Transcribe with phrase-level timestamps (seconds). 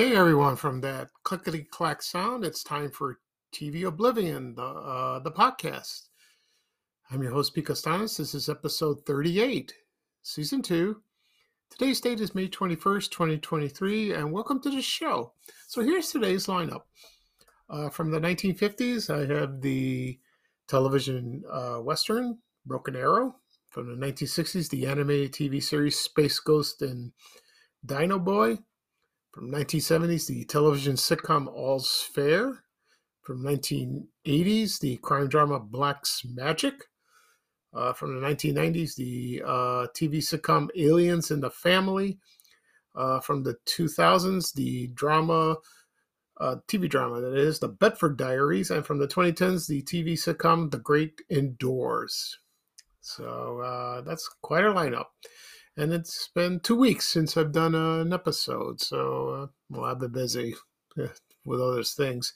[0.00, 3.18] Okay, everyone, from that clickety clack sound, it's time for
[3.52, 6.08] TV Oblivion, the uh, the podcast.
[7.10, 8.16] I'm your host, Pete Kastanes.
[8.16, 9.74] This is episode 38,
[10.22, 11.02] season two.
[11.68, 15.34] Today's date is May 21st, 2023, and welcome to the show.
[15.68, 16.84] So here's today's lineup.
[17.68, 20.18] Uh, from the 1950s, I have the
[20.66, 23.36] television uh, western Broken Arrow.
[23.68, 27.12] From the 1960s, the animated TV series Space Ghost and
[27.84, 28.60] Dino Boy.
[29.32, 32.64] From 1970s, the television sitcom All's Fair.
[33.22, 36.74] From 1980s, the crime drama Blacke's Magic.
[37.72, 42.18] Uh, from the 1990s, the uh, TV sitcom Aliens in the Family.
[42.96, 45.56] Uh, from the 2000s, the drama,
[46.40, 48.72] uh, TV drama that is, The Bedford Diaries.
[48.72, 52.36] And from the 2010s, the TV sitcom The Great Indoors.
[53.00, 55.06] So uh, that's quite a lineup
[55.80, 60.12] and it's been two weeks since I've done an episode, so uh, well, I've been
[60.12, 60.54] busy
[61.46, 62.34] with other things.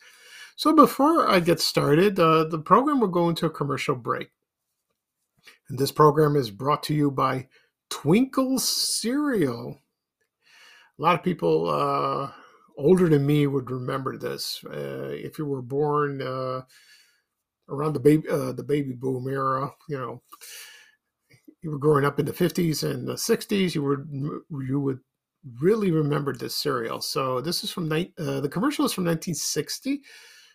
[0.56, 4.30] So before I get started, uh, the program will go into a commercial break,
[5.68, 7.48] and this program is brought to you by
[7.90, 9.78] Twinkle Cereal.
[10.98, 12.30] A lot of people uh,
[12.78, 14.64] older than me would remember this.
[14.64, 16.62] Uh, if you were born uh,
[17.68, 20.22] around the baby uh, the baby boom era, you know
[21.64, 24.06] you were growing up in the 50s and the 60s, you would
[24.68, 25.00] you would
[25.60, 27.00] really remember this cereal.
[27.00, 30.02] So this is from uh, the commercial is from 1960.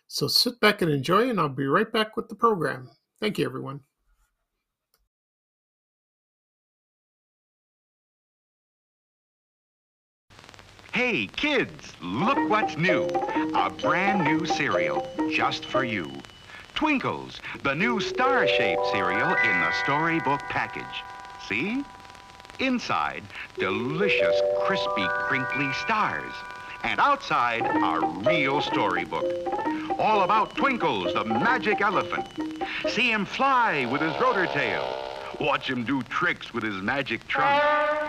[0.06, 2.90] So sit back and enjoy, and I'll be right back with the program.
[3.20, 3.80] Thank you, everyone.
[10.92, 13.04] Hey, kids, look what's new.
[13.54, 16.10] A brand new cereal just for you.
[16.80, 21.04] Twinkles, the new star-shaped cereal in the storybook package.
[21.46, 21.84] See?
[22.58, 23.22] Inside,
[23.58, 26.32] delicious, crispy, crinkly stars.
[26.82, 29.26] And outside, a real storybook.
[29.98, 32.24] All about Twinkles, the magic elephant.
[32.88, 34.88] See him fly with his rotor tail.
[35.38, 37.99] Watch him do tricks with his magic trunk.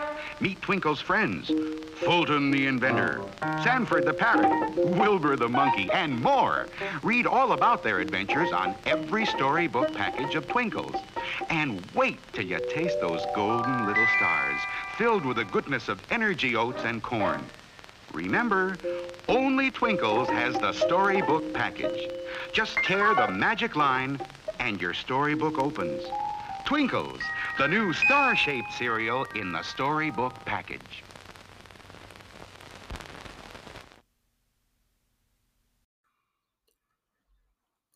[0.42, 1.52] Meet Twinkle's friends,
[1.98, 3.22] Fulton the inventor,
[3.64, 6.68] Sanford the parrot, Wilbur the monkey, and more.
[7.04, 10.96] Read all about their adventures on every storybook package of Twinkles.
[11.52, 14.60] And wait till you taste those golden little stars,
[14.98, 17.46] filled with the goodness of energy oats and corn.
[18.12, 18.78] Remember,
[19.30, 22.10] only Twinkles has the storybook package.
[22.52, 24.20] Just tear the magic line
[24.60, 26.02] and your storybook opens.
[26.66, 27.22] Twinkles,
[27.58, 31.04] the new star-shaped cereal in the storybook package.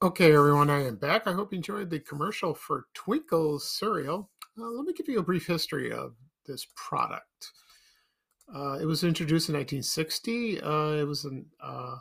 [0.02, 1.26] Okay, everyone, I am back.
[1.26, 4.30] I hope you enjoyed the commercial for Twinkles cereal.
[4.60, 6.14] Uh, let me give you a brief history of
[6.46, 7.52] this product.
[8.54, 10.62] Uh, it was introduced in 1960.
[10.62, 11.96] Uh, it was an uh,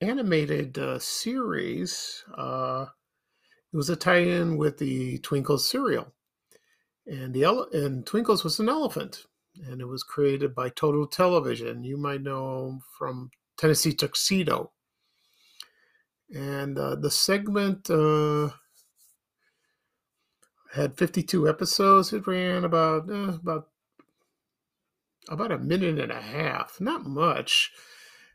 [0.00, 2.86] animated uh, series uh,
[3.76, 6.14] it was a tie-in with the Twinkles cereal,
[7.06, 9.26] and the ele- and Twinkles was an elephant,
[9.66, 11.84] and it was created by Total Television.
[11.84, 14.72] You might know from Tennessee Tuxedo,
[16.34, 18.48] and uh, the segment uh,
[20.72, 22.14] had 52 episodes.
[22.14, 23.68] It ran about uh, about
[25.28, 27.72] about a minute and a half, not much.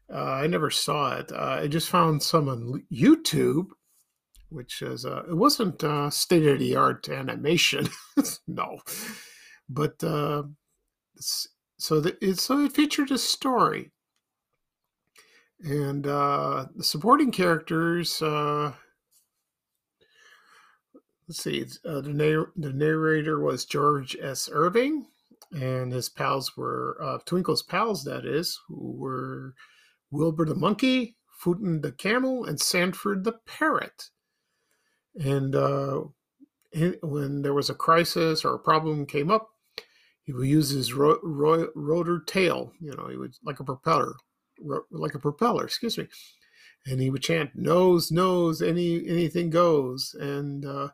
[0.07, 1.31] Uh, I never saw it.
[1.31, 3.69] Uh, I just found some on YouTube
[4.51, 7.87] which is uh, it wasn't uh, state of the art animation,
[8.47, 8.79] no,
[9.69, 10.43] but uh,
[11.19, 13.91] so the, it so it featured a story,
[15.63, 18.21] and uh, the supporting characters.
[18.21, 18.73] Uh,
[21.27, 24.49] let's see, uh, the, narr- the narrator was George S.
[24.51, 25.05] Irving,
[25.53, 29.53] and his pals were uh, Twinkle's pals, that is, who were
[30.11, 34.09] Wilbur the monkey, Fulton the camel, and Sanford the parrot.
[35.19, 36.01] And uh,
[37.01, 39.49] when there was a crisis or a problem came up,
[40.23, 44.13] he would use his ro- ro- rotor tail, you know, he would like a propeller,
[44.59, 46.07] ro- like a propeller, excuse me,
[46.85, 50.89] and he would chant "nose, nose, any anything goes," and uh,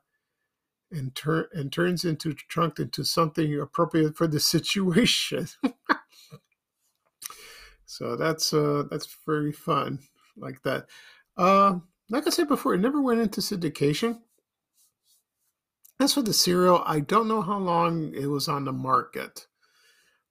[0.92, 5.48] and turn and turns into trunk into something appropriate for the situation.
[7.86, 10.00] so that's uh, that's very fun,
[10.38, 10.88] like that.
[11.38, 14.20] Uh, like I said before, it never went into syndication.
[16.00, 19.48] As for the cereal, I don't know how long it was on the market.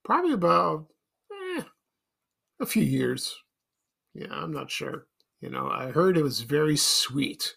[0.05, 0.87] Probably about
[1.33, 1.63] eh,
[2.61, 3.37] a few years.
[4.15, 5.07] Yeah, I'm not sure.
[5.41, 7.57] You know, I heard it was very sweet.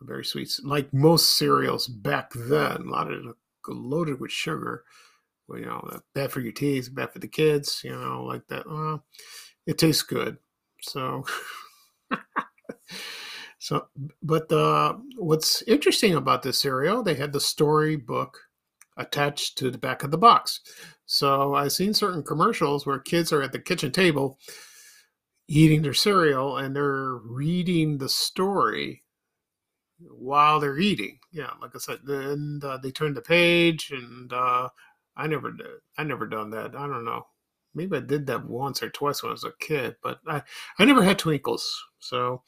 [0.00, 0.50] Very sweet.
[0.62, 3.34] Like most cereals back then, a lot of
[3.68, 4.84] loaded with sugar.
[5.48, 8.66] well, you know, bad for your teeth, bad for the kids, you know, like that.
[9.66, 10.38] It tastes good.
[10.80, 11.24] So,
[13.62, 13.86] so,
[14.24, 18.36] but uh, what's interesting about this cereal, they had the storybook
[18.96, 20.58] attached to the back of the box.
[21.06, 24.40] So I've seen certain commercials where kids are at the kitchen table
[25.46, 29.04] eating their cereal and they're reading the story
[30.00, 31.20] while they're eating.
[31.30, 34.70] Yeah, like I said, and uh, they turn the page, and uh,
[35.16, 35.68] I never did.
[35.96, 36.74] I never done that.
[36.74, 37.26] I don't know.
[37.76, 40.42] Maybe I did that once or twice when I was a kid, but I
[40.80, 41.80] I never had twinkles.
[42.00, 42.42] So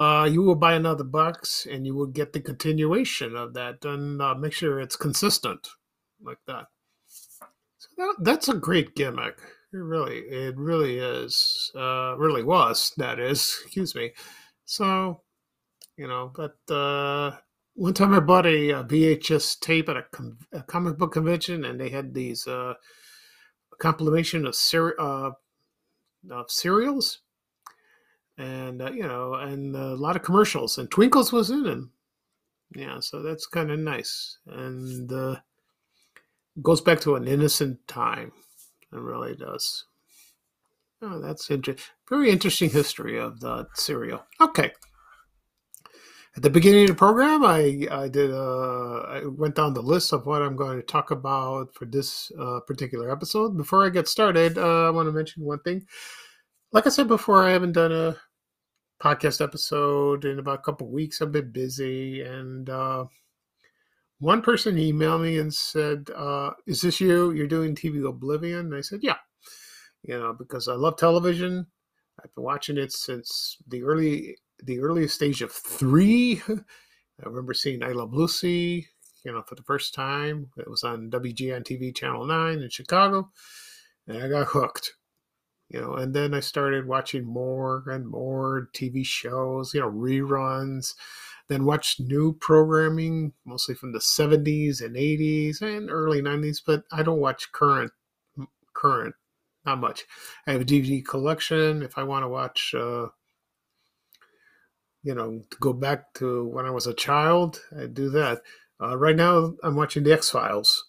[0.00, 4.22] uh, you will buy another box, and you will get the continuation of that, and
[4.22, 5.68] uh, make sure it's consistent
[6.22, 6.66] like that.
[7.78, 9.38] So that, that's a great gimmick.
[9.72, 11.70] It really, it really is.
[11.74, 12.92] Uh, really was.
[12.96, 13.60] That is.
[13.64, 14.12] Excuse me.
[14.64, 15.22] So
[15.98, 16.32] you know.
[16.34, 17.36] But uh,
[17.74, 21.64] one time I bought a, a VHS tape at a, com- a, comic book convention,
[21.64, 22.74] and they had these uh,
[23.78, 25.32] compilation of, cere- uh,
[26.30, 27.20] of cereals,
[28.38, 31.92] and uh, you know, and a lot of commercials, and Twinkles was in them.
[32.74, 35.36] Yeah, so that's kind of nice, and uh,
[36.62, 38.32] goes back to an innocent time.
[38.92, 39.84] It really does.
[41.02, 41.84] Oh, that's interesting.
[42.08, 44.24] Very interesting history of the cereal.
[44.40, 44.72] Okay
[46.38, 50.12] at the beginning of the program, I I did uh, I went down the list
[50.12, 53.56] of what I'm going to talk about for this uh, particular episode.
[53.56, 55.84] Before I get started, uh, I want to mention one thing.
[56.70, 58.16] Like I said before, I haven't done a
[59.00, 61.20] podcast episode in about a couple weeks.
[61.20, 63.06] I've been busy, and uh,
[64.18, 67.30] one person emailed me and said, uh, "Is this you?
[67.32, 69.16] You're doing TV Oblivion?" And I said, "Yeah."
[70.02, 71.66] You know, because I love television.
[72.22, 76.42] I've been watching it since the early the earliest stage of three.
[76.48, 78.88] I remember seeing I Love Lucy,
[79.24, 80.50] you know, for the first time.
[80.56, 83.30] It was on WGN TV Channel 9 in Chicago.
[84.06, 84.94] And I got hooked,
[85.68, 90.94] you know, and then I started watching more and more TV shows, you know, reruns,
[91.48, 97.02] then watched new programming, mostly from the 70s and 80s and early 90s, but I
[97.02, 97.92] don't watch current,
[98.74, 99.14] current,
[99.66, 100.04] not much.
[100.46, 101.82] I have a DVD collection.
[101.82, 103.08] If I want to watch, uh,
[105.02, 108.40] you know, go back to when I was a child, I do that.
[108.80, 110.86] Uh, right now, I'm watching the X Files.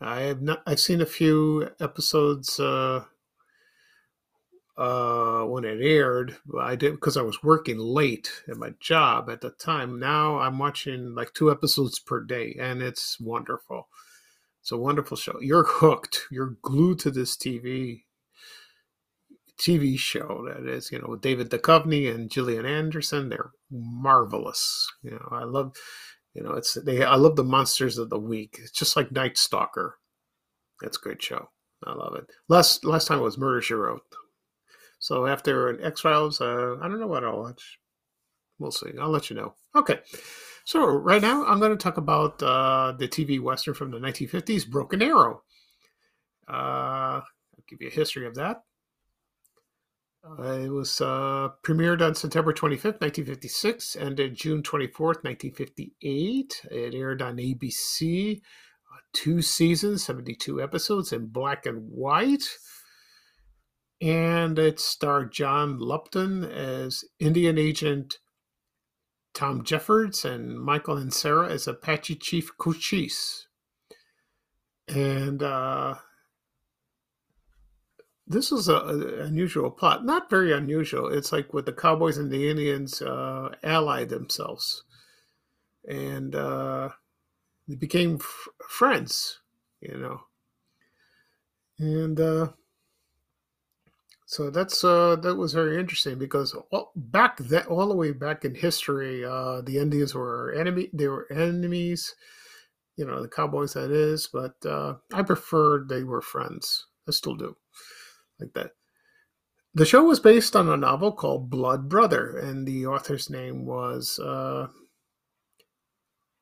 [0.00, 0.62] I have not.
[0.66, 3.04] I've seen a few episodes uh,
[4.80, 6.38] uh, when it aired.
[6.58, 10.00] I did because I was working late at my job at the time.
[10.00, 13.88] Now I'm watching like two episodes per day, and it's wonderful.
[14.62, 15.38] It's a wonderful show.
[15.40, 16.26] You're hooked.
[16.30, 18.04] You're glued to this TV
[19.60, 23.28] TV show that is, you know, with David Duchovny and Gillian Anderson.
[23.28, 24.90] They're marvelous.
[25.02, 25.76] You know, I love,
[26.32, 27.04] you know, it's they.
[27.04, 28.58] I love the monsters of the week.
[28.62, 29.98] It's just like Night Stalker.
[30.80, 31.50] That's a great show.
[31.84, 32.30] I love it.
[32.48, 34.00] Last last time it was Murder She Wrote.
[35.00, 37.78] So after X Files, uh, I don't know what I'll watch.
[38.58, 38.92] We'll see.
[39.00, 39.54] I'll let you know.
[39.74, 39.98] Okay.
[40.64, 44.68] So right now I'm going to talk about uh, the TV western from the 1950s,
[44.68, 45.42] Broken Arrow.
[46.48, 48.62] Uh, I'll give you a history of that.
[50.22, 56.60] Uh, it was uh, premiered on September 25th, 1956, ended June 24th, 1958.
[56.70, 62.44] It aired on ABC, uh, two seasons, 72 episodes in black and white.
[64.00, 68.18] And it starred John Lupton as Indian Agent
[69.34, 73.46] Tom Jeffords and Michael Ansara as Apache Chief Cochise.
[74.88, 75.96] And uh,
[78.26, 80.04] this is an unusual plot.
[80.04, 81.08] Not very unusual.
[81.08, 84.84] It's like with the Cowboys and the Indians uh, allied themselves,
[85.88, 86.90] and uh,
[87.66, 89.40] they became f- friends.
[89.80, 90.20] You know,
[91.78, 92.48] and uh,
[94.30, 98.54] so that's uh, that was very interesting because all, back all the way back in
[98.54, 100.88] history, uh, the Indians were enemy.
[100.92, 102.14] They were enemies.
[102.94, 106.86] You know, the Cowboys that is, but uh, I preferred they were friends.
[107.08, 107.56] I still do
[108.38, 108.70] like that.
[109.74, 114.20] The show was based on a novel called Blood Brother, and the author's name was
[114.20, 114.68] uh,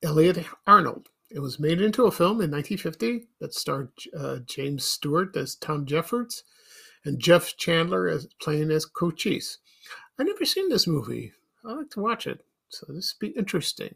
[0.02, 1.08] Elliot Arnold.
[1.30, 5.86] It was made into a film in 1950 that starred uh, James Stewart as Tom
[5.86, 6.44] Jeffords
[7.08, 9.58] and Jeff Chandler as playing as Cochise.
[10.18, 11.32] I've never seen this movie.
[11.64, 13.94] I like to watch it, so this will be interesting.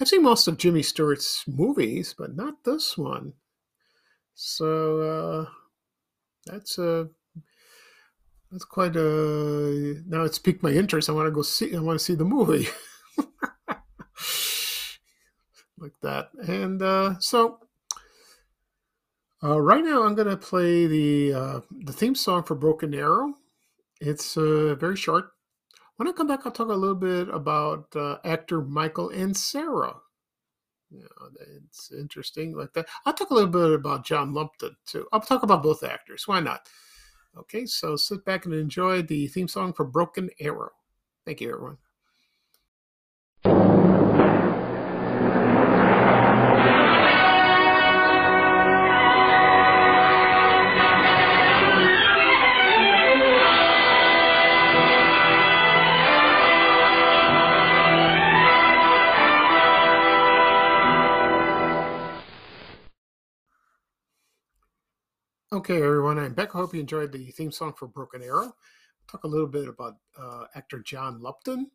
[0.00, 3.34] I've seen most of Jimmy Stewart's movies, but not this one.
[4.34, 5.46] So uh,
[6.46, 7.08] that's a
[8.50, 10.02] that's quite a.
[10.06, 11.08] Now it's piqued my interest.
[11.08, 11.74] I want to go see.
[11.74, 12.68] I want to see the movie.
[15.78, 17.58] like that, and uh, so
[19.42, 23.34] Uh, right now, I'm going to play the uh, the theme song for Broken Arrow.
[24.00, 25.30] It's uh, very short.
[25.96, 29.96] When I come back, I'll talk a little bit about uh, actor Michael Ansara.
[30.90, 31.08] know,
[31.68, 32.86] it's interesting like that.
[33.04, 35.06] I'll talk a little bit about John Lupton too.
[35.12, 36.26] I'll talk about both actors.
[36.26, 36.68] Why not?
[37.36, 40.70] Okay, so sit back and enjoy the theme song for Broken Arrow.
[41.24, 41.78] Thank you, everyone.
[65.50, 66.54] Okay, everyone, I'm back.
[66.54, 68.54] I hope you enjoyed the theme song for Broken Arrow.
[69.10, 71.70] Talk a little bit about uh, actor John Lupton.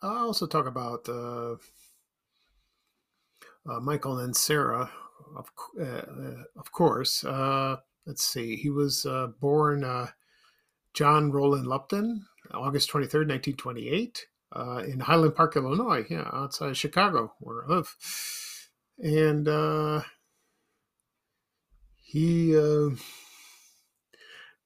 [0.00, 1.56] I'll also talk about uh,
[3.68, 4.88] uh, Michael Ansara,
[5.36, 7.22] of, uh, of course.
[7.22, 9.84] Uh, let's see, he was uh, born
[10.94, 14.26] John Roland Lupton, August 23rd, 1928,
[14.86, 17.94] in Highland Park, Illinois, yeah, outside Chicago, where I live.
[19.04, 20.02] And
[22.10, 22.90] he uh,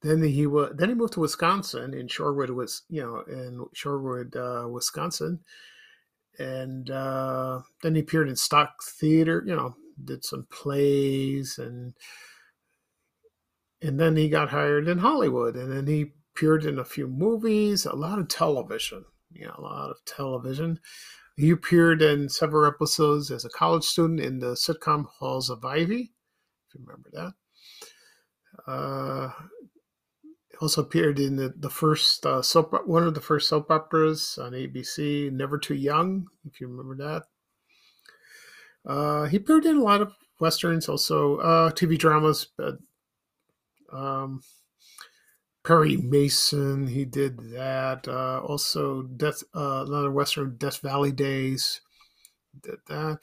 [0.00, 4.34] then he was then he moved to Wisconsin in Shorewood was you know in Shorewood
[4.36, 5.40] uh, Wisconsin.
[6.38, 11.94] And uh, then he appeared in stock theater you know did some plays and
[13.82, 15.54] and then he got hired in Hollywood.
[15.54, 19.62] And then he appeared in a few movies a lot of television you know a
[19.62, 20.80] lot of television.
[21.36, 26.14] He appeared in several episodes as a college student in the sitcom Halls of Ivy
[26.74, 27.32] you remember that.
[28.70, 29.30] Uh,
[30.60, 34.52] also appeared in the, the first uh, soap, one of the first soap operas on
[34.52, 37.24] ABC, Never Too Young, if you remember that.
[38.90, 42.46] Uh, he appeared in a lot of westerns, also uh, TV dramas.
[42.56, 42.78] But,
[43.92, 44.42] um,
[45.64, 48.06] Perry Mason, he did that.
[48.06, 51.80] Uh, also, Death, uh, another western, Death Valley Days,
[52.60, 53.18] did that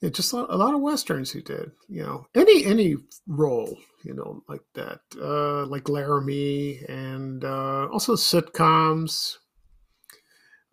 [0.00, 1.72] yeah, just a lot of westerns he did.
[1.88, 8.14] You know, any any role, you know, like that, uh, like Laramie, and uh, also
[8.14, 9.36] sitcoms.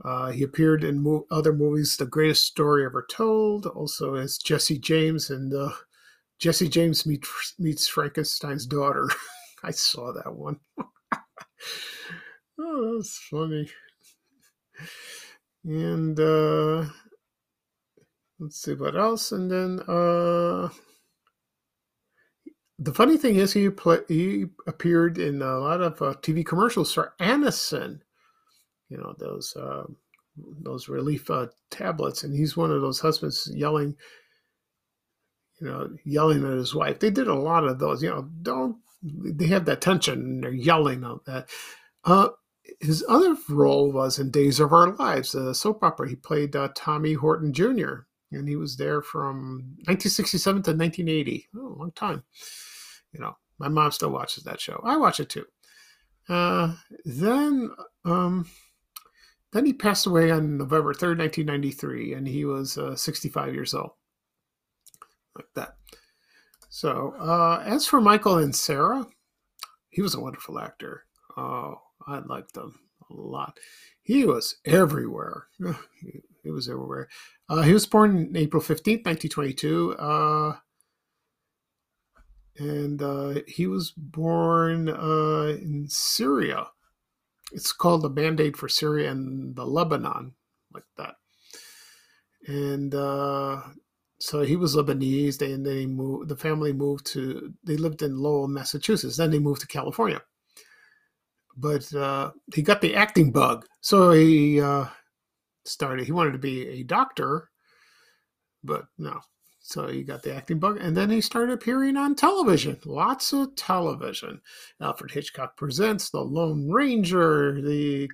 [0.05, 4.77] Uh, he appeared in mo- other movies, The Greatest Story Ever Told, also as Jesse
[4.77, 5.71] James and uh,
[6.39, 7.25] Jesse James meet,
[7.57, 9.09] meets Frankenstein's daughter.
[9.63, 10.59] I saw that one.
[12.59, 13.69] oh, that's funny.
[15.65, 16.85] And uh,
[18.39, 20.69] let's see what else and then uh
[22.79, 26.93] the funny thing is he play, he appeared in a lot of uh, TV commercials
[26.93, 28.01] for Anacin,
[28.89, 29.83] you know those uh,
[30.61, 33.95] those relief uh, tablets, and he's one of those husbands yelling,
[35.59, 36.99] you know, yelling at his wife.
[36.99, 38.29] They did a lot of those, you know.
[38.41, 41.49] Don't they have that tension and they're yelling at that.
[42.03, 42.29] Uh,
[42.79, 46.09] his other role was in Days of Our Lives, a soap opera.
[46.09, 51.47] He played uh, Tommy Horton Jr and he was there from 1967 to 1980.
[51.55, 52.23] Oh, a long time.
[53.13, 54.81] You know, my mom still watches that show.
[54.83, 55.45] I watch it too.
[56.29, 56.73] Uh,
[57.05, 57.71] then,
[58.05, 58.47] um,
[59.53, 63.91] then he passed away on November 3rd, 1993, and he was uh, 65 years old.
[65.35, 65.75] Like that.
[66.69, 69.07] So, uh, as for Michael Ansara,
[69.89, 71.05] he was a wonderful actor.
[71.37, 72.77] Oh, I liked him
[73.09, 73.57] a lot.
[74.03, 75.47] He was everywhere.
[76.47, 77.09] he was everywhere.
[77.49, 79.95] Uh, he was born April 15th, 1922.
[79.97, 80.53] Uh,
[82.57, 86.67] and uh, he was born uh, in Syria.
[87.51, 90.33] It's called the Mandate for Syria and the Lebanon,
[90.73, 91.15] like that.
[92.47, 93.61] And uh,
[94.19, 95.37] so he was Lebanese.
[95.37, 96.29] They, and then he moved.
[96.29, 97.53] The family moved to.
[97.63, 99.17] They lived in Lowell, Massachusetts.
[99.17, 100.21] Then they moved to California.
[101.57, 104.61] But uh, he got the acting bug, so he
[105.67, 106.05] started.
[106.05, 107.49] He wanted to be a doctor,
[108.63, 109.21] but no.
[109.59, 112.79] So he got the acting bug, and then he started appearing on television.
[112.85, 114.41] Lots of television.
[114.79, 117.61] Alfred Hitchcock presents The Lone Ranger.
[117.61, 118.09] The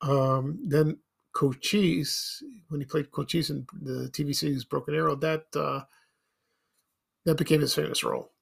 [0.00, 0.98] um, then
[1.32, 5.14] Cochise when he played Cochise in the TV series Broken Arrow.
[5.14, 5.82] That uh,
[7.24, 8.32] that became his famous role,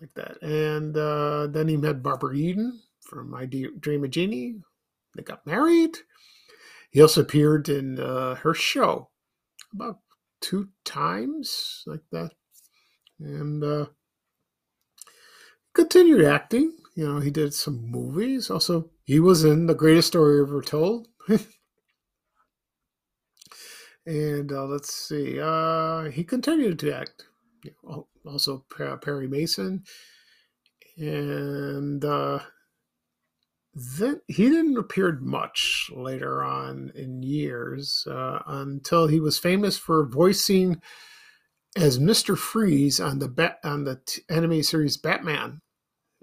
[0.00, 0.42] like that.
[0.42, 4.56] And uh, then he met Barbara Eden from My Dream of Jeannie.
[5.14, 5.96] They got married.
[6.90, 9.10] He also appeared in uh, her show
[9.72, 9.98] about
[10.40, 12.32] two times, like that,
[13.18, 13.86] and uh,
[15.72, 16.76] continued acting.
[16.96, 18.50] You know, he did some movies.
[18.50, 21.06] Also, he was in The Greatest Story Ever Told.
[24.06, 27.26] and uh, let's see, uh, he continued to act
[28.26, 28.64] also
[29.02, 29.84] Perry Mason,
[30.96, 32.40] and uh,
[33.74, 40.06] then he didn't appear much later on in years uh, until he was famous for
[40.06, 40.80] voicing
[41.76, 45.60] as Mister Freeze on the bat on the t- anime series Batman.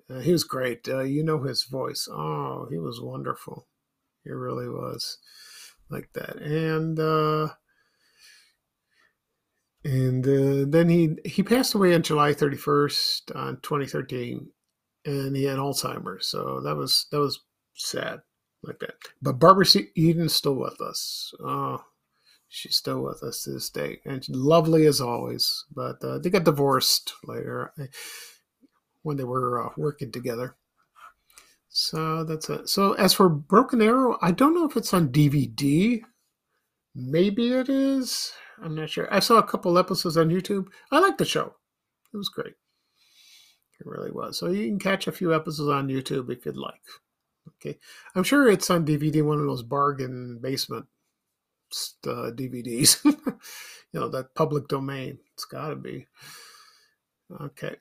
[0.10, 0.88] Uh, he was great.
[0.90, 2.08] Uh, you know his voice.
[2.12, 3.68] Oh, he was wonderful.
[4.24, 5.18] He really was
[5.90, 6.38] like that.
[6.38, 7.54] And uh,
[9.86, 14.50] and uh, then he he passed away on July 31st on 2013
[15.06, 16.28] and he had Alzheimer's.
[16.28, 17.40] So that was that was
[17.76, 18.22] sad
[18.64, 18.96] like that.
[19.22, 19.66] But Barbara
[19.98, 21.34] Eden's still with us.
[21.40, 21.84] Oh,
[22.48, 25.66] she's still with us to this day, and lovely as always.
[25.74, 27.74] But uh, they got divorced later
[29.04, 30.56] when they were uh, working together.
[31.70, 32.70] So that's it.
[32.70, 36.02] So as for Broken Arrow, I don't know if it's on DVD.
[36.96, 38.34] Maybe it is.
[38.62, 39.08] I'm not sure.
[39.14, 40.68] I saw a couple episodes on YouTube.
[40.92, 41.56] I like the show.
[42.14, 42.56] It was great.
[43.80, 44.38] It really was.
[44.38, 46.82] So you can catch a few episodes on YouTube if you'd like.
[47.48, 47.78] Okay.
[48.16, 50.88] I'm sure it's on DVD, one of those bargain basement
[52.06, 53.04] uh, DVDs.
[53.06, 55.20] you know, that public domain.
[55.34, 56.08] It's got to be.
[57.40, 57.76] Okay.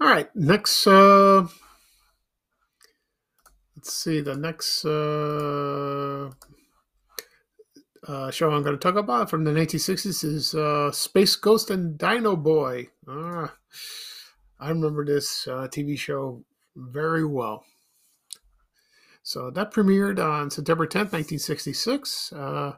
[0.00, 0.34] All right.
[0.34, 0.86] Next.
[0.86, 1.46] Uh,
[3.76, 4.20] let's see.
[4.20, 4.84] The next.
[4.84, 6.30] Uh,
[8.08, 11.98] uh, show I'm going to talk about from the 1960s is uh, Space Ghost and
[11.98, 12.88] Dino Boy.
[13.06, 13.54] Ah,
[14.60, 16.44] I remember this uh, TV show
[16.76, 17.64] very well.
[19.22, 22.32] So that premiered on September 10th, 1966.
[22.32, 22.72] Uh,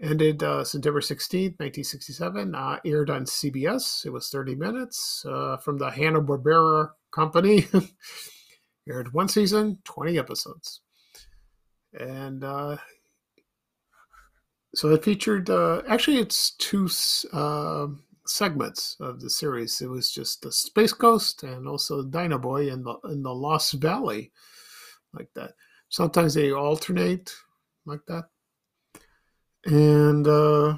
[0.00, 2.54] ended uh, September 16th, 1967.
[2.54, 4.06] Uh, aired on CBS.
[4.06, 7.66] It was 30 minutes uh, from the Hanna-Barbera company.
[8.88, 10.80] aired one season, 20 episodes.
[11.98, 12.76] And uh,
[14.74, 16.88] so it featured, uh, actually, it's two
[17.32, 17.86] uh,
[18.26, 19.80] segments of the series.
[19.80, 23.74] It was just the Space Ghost and also Dino Boy in the, in the Lost
[23.74, 24.32] Valley,
[25.12, 25.52] like that.
[25.88, 27.34] Sometimes they alternate
[27.86, 28.24] like that.
[29.66, 30.76] And uh,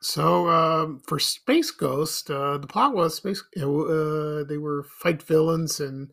[0.00, 3.42] so um, for Space Ghost, uh, the plot was space.
[3.56, 6.10] Uh, they were fight villains and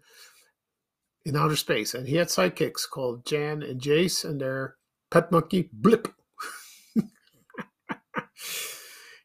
[1.26, 4.76] in outer space, and he had sidekicks called Jan and Jace, and their
[5.10, 6.14] pet monkey Blip.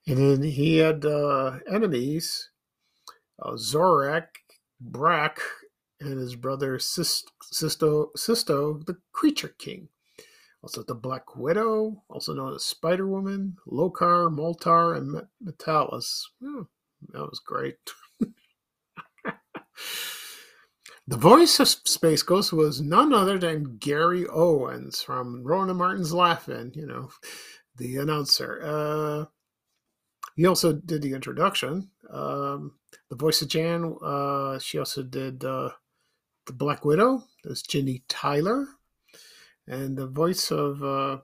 [0.07, 2.51] And then he had uh, enemies
[3.41, 4.27] uh, Zorak,
[4.81, 5.41] Brak,
[6.01, 9.89] and his brother Sisto, Sisto, the Creature King.
[10.63, 16.23] Also, the Black Widow, also known as Spider Woman, Lokar, Moltar, and Metalis.
[16.43, 16.69] Oh,
[17.13, 17.79] that was great.
[21.09, 26.73] The voice of Space Ghost was none other than Gary Owens from Rowan Martin's Laugh-In,
[26.77, 27.11] you know,
[27.77, 28.61] the announcer.
[28.63, 29.25] Uh,
[30.37, 31.91] he also did the introduction.
[32.11, 32.75] Um,
[33.09, 35.71] the voice of Jan, uh, she also did uh,
[36.47, 37.25] the Black Widow.
[37.45, 38.67] There's Ginny Tyler.
[39.67, 41.19] And the voice of uh,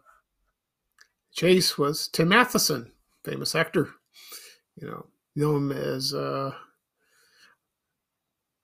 [1.37, 2.93] Jace was Tim Matheson,
[3.25, 3.91] famous actor.
[4.77, 6.53] You know, know him as uh,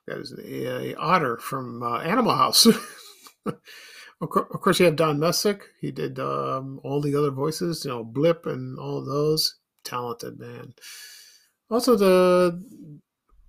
[0.07, 2.67] that is a, otter from uh, Animal House.
[3.47, 5.63] of, course, you have Don Messick.
[5.81, 9.57] He did um, all the other voices, you know, Blip and all those.
[9.85, 10.75] Talented man.
[11.71, 12.63] Also, the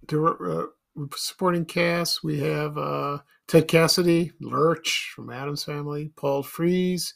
[0.07, 7.13] the uh, supporting cast we have uh, Ted Cassidy, Lurch from Addams Family, Paul Frees,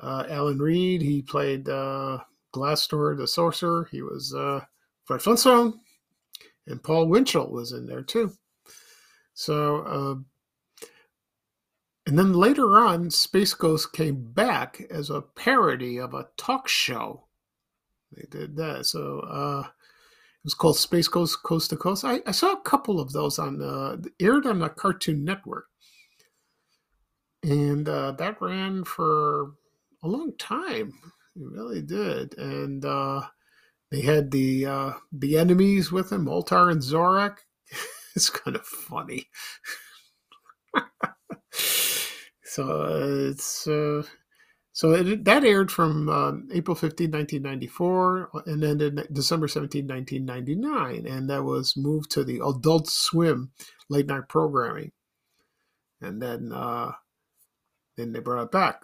[0.00, 1.02] uh, Alan Reed.
[1.02, 2.18] He played uh,
[2.54, 3.88] Glassdoor the Sorcerer.
[3.90, 4.60] He was uh,
[5.04, 5.80] Fred Flintstone
[6.70, 8.32] and Paul Winchell was in there too.
[9.34, 10.86] So, uh,
[12.06, 17.26] and then later on, Space Ghost came back as a parody of a talk show.
[18.12, 18.86] They did that.
[18.86, 22.04] So uh, it was called Space Ghost Coast to Coast.
[22.04, 25.66] I, I saw a couple of those on uh, aired on the Cartoon Network,
[27.42, 29.52] and uh, that ran for
[30.02, 30.94] a long time.
[31.36, 33.22] It really did, and uh,
[33.90, 37.38] they had the uh, the enemies with them, Moltar and Zorak.
[38.16, 39.28] it's kind of funny.
[41.52, 44.02] so uh, it's uh,
[44.72, 51.28] so it, that aired from um, April 15, 1994, and ended December 17, 1999, and
[51.30, 53.50] that was moved to the Adult Swim
[53.88, 54.92] late night programming,
[56.00, 56.92] and then uh,
[57.96, 58.82] then they brought it back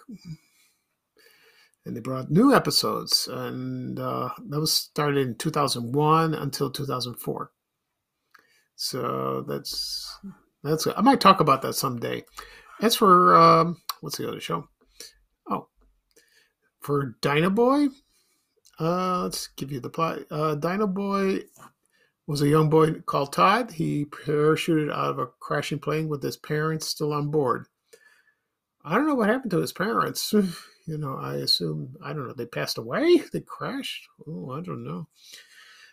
[1.87, 7.53] and they brought new episodes, and uh, that was started in 2001 until 2004.
[8.75, 10.19] So that's
[10.65, 10.95] that's good.
[10.97, 12.25] I might talk about that someday.
[12.83, 14.69] As for um, what's the other show?
[16.87, 17.89] For Dino Boy,
[18.79, 20.21] Uh, let's give you the plot.
[20.31, 21.41] Uh, Dino Boy
[22.29, 23.73] was a young boy called Todd.
[23.73, 27.67] He parachuted out of a crashing plane with his parents still on board.
[28.85, 30.33] I don't know what happened to his parents.
[30.87, 33.21] you know, I assume, I don't know, they passed away?
[33.33, 34.07] They crashed?
[34.25, 35.09] Oh, I don't know.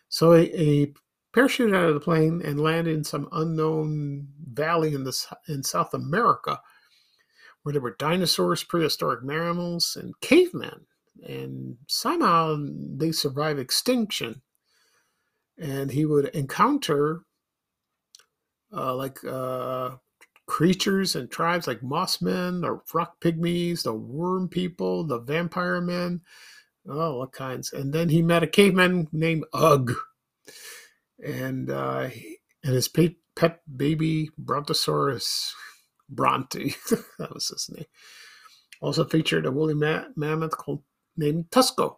[0.10, 0.94] So he, he
[1.34, 5.96] parachuted out of the plane and landed in some unknown valley in, the, in South
[5.96, 6.62] America
[7.64, 10.86] where there were dinosaurs, prehistoric mammals, and cavemen.
[11.28, 12.58] And somehow
[12.98, 14.42] they survive extinction
[15.58, 17.22] and he would encounter
[18.76, 19.92] uh, like uh,
[20.48, 26.22] creatures and tribes like moss men, the rock pygmies, the worm people, the vampire men,
[26.90, 27.72] all kinds.
[27.72, 29.94] And then he met a caveman named Ugg,
[31.24, 32.10] and uh,
[32.64, 35.54] and his pet baby Brontosaurus
[36.16, 36.76] Bronte,
[37.20, 37.86] that was his name.
[38.82, 40.84] Also featured a woolly ma- mammoth called
[41.16, 41.98] named Tusko,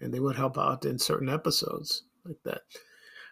[0.00, 2.62] and they would help out in certain episodes like that.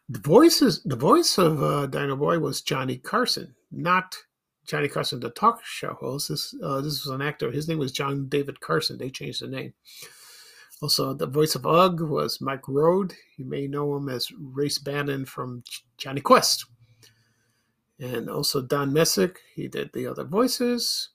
[0.09, 4.17] The voices, the voice of uh, Dino Boy was Johnny Carson, not
[4.67, 6.29] Johnny Carson, the talk show host.
[6.29, 7.51] This uh, this was an actor.
[7.51, 8.99] His name was John David Carson.
[8.99, 9.75] They changed the name.
[10.83, 13.15] Also, the voice of Ugg was Mike Road.
[13.39, 15.65] You may know him as Race Bannon from
[15.97, 16.67] Jonny Quest.
[17.99, 21.11] And also Don Messick, he did the other voices.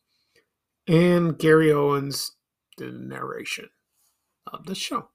[0.87, 2.31] And Gary Owens
[2.77, 3.69] did the narration
[4.47, 5.09] of the show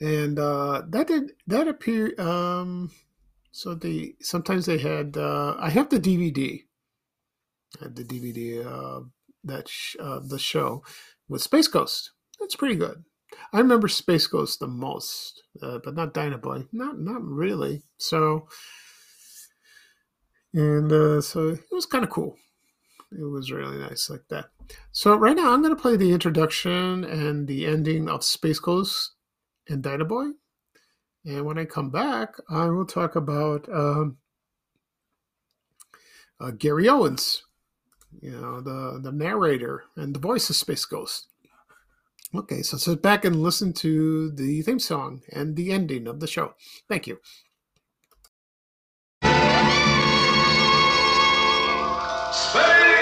[0.00, 2.14] and uh, that did that appear.
[2.20, 2.90] Um,
[3.50, 5.16] so the sometimes they had.
[5.16, 6.62] Uh, I have the DVD.
[7.80, 9.04] I had the DVD uh,
[9.44, 10.84] that sh- uh, the show
[11.28, 12.12] with Space Ghost.
[12.38, 13.04] That's pretty good.
[13.52, 16.64] I remember Space Ghost the most, uh, but not Dino Boy.
[16.72, 17.82] Not not really.
[17.98, 18.48] So
[20.54, 22.36] and uh, so it was kind of cool.
[23.12, 24.46] It was really nice like that.
[24.92, 29.12] So right now I'm going to play the introduction and the ending of Space Ghost
[29.68, 30.26] and Dino Boy.
[31.24, 34.18] And when I come back, I will talk about um,
[36.40, 37.44] uh, Gary Owens,
[38.20, 41.28] you know, the, the narrator and the voice of Space Ghost.
[42.34, 46.26] Okay, so sit back and listen to the theme song and the ending of the
[46.26, 46.54] show.
[46.88, 47.18] Thank you.
[52.48, 52.97] Spain!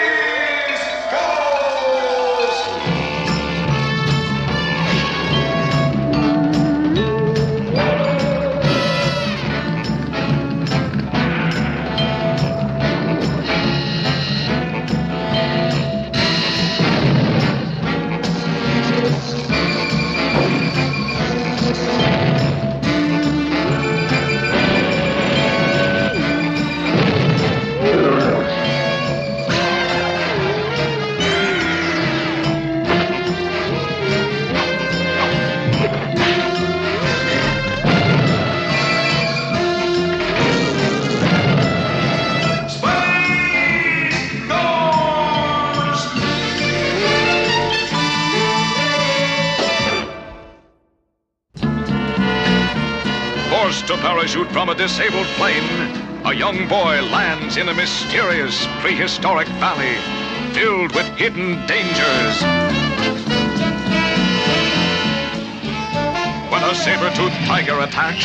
[54.56, 59.96] From a disabled plane, a young boy lands in a mysterious prehistoric valley
[60.54, 62.40] filled with hidden dangers.
[66.50, 68.24] When a saber-toothed tiger attacks,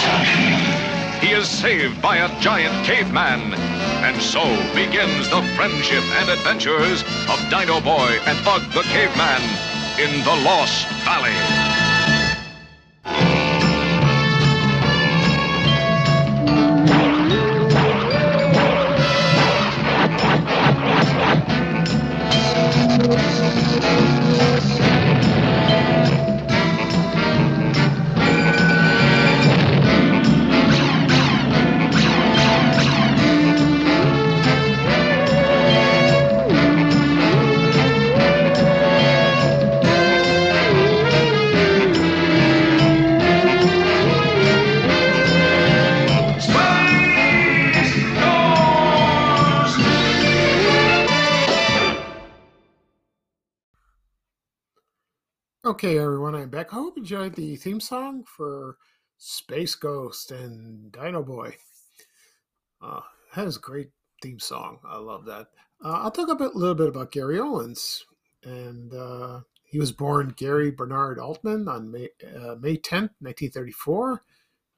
[1.20, 3.54] he is saved by a giant caveman.
[4.02, 9.44] And so begins the friendship and adventures of Dino Boy and Ugg the Caveman
[10.00, 11.61] in the Lost Valley.
[57.02, 58.78] Enjoyed the theme song for
[59.18, 61.56] Space Ghost and Dino Boy.
[62.80, 63.02] Uh,
[63.36, 63.90] that is a great
[64.22, 64.78] theme song.
[64.86, 65.48] I love that.
[65.84, 68.06] Uh, I'll talk a bit, little bit about Gary Owens.
[68.44, 74.22] And uh, he was born Gary Bernard Altman on May, uh, May 10th, 1934,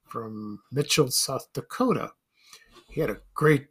[0.07, 2.13] from Mitchell, South Dakota.
[2.89, 3.67] He had a great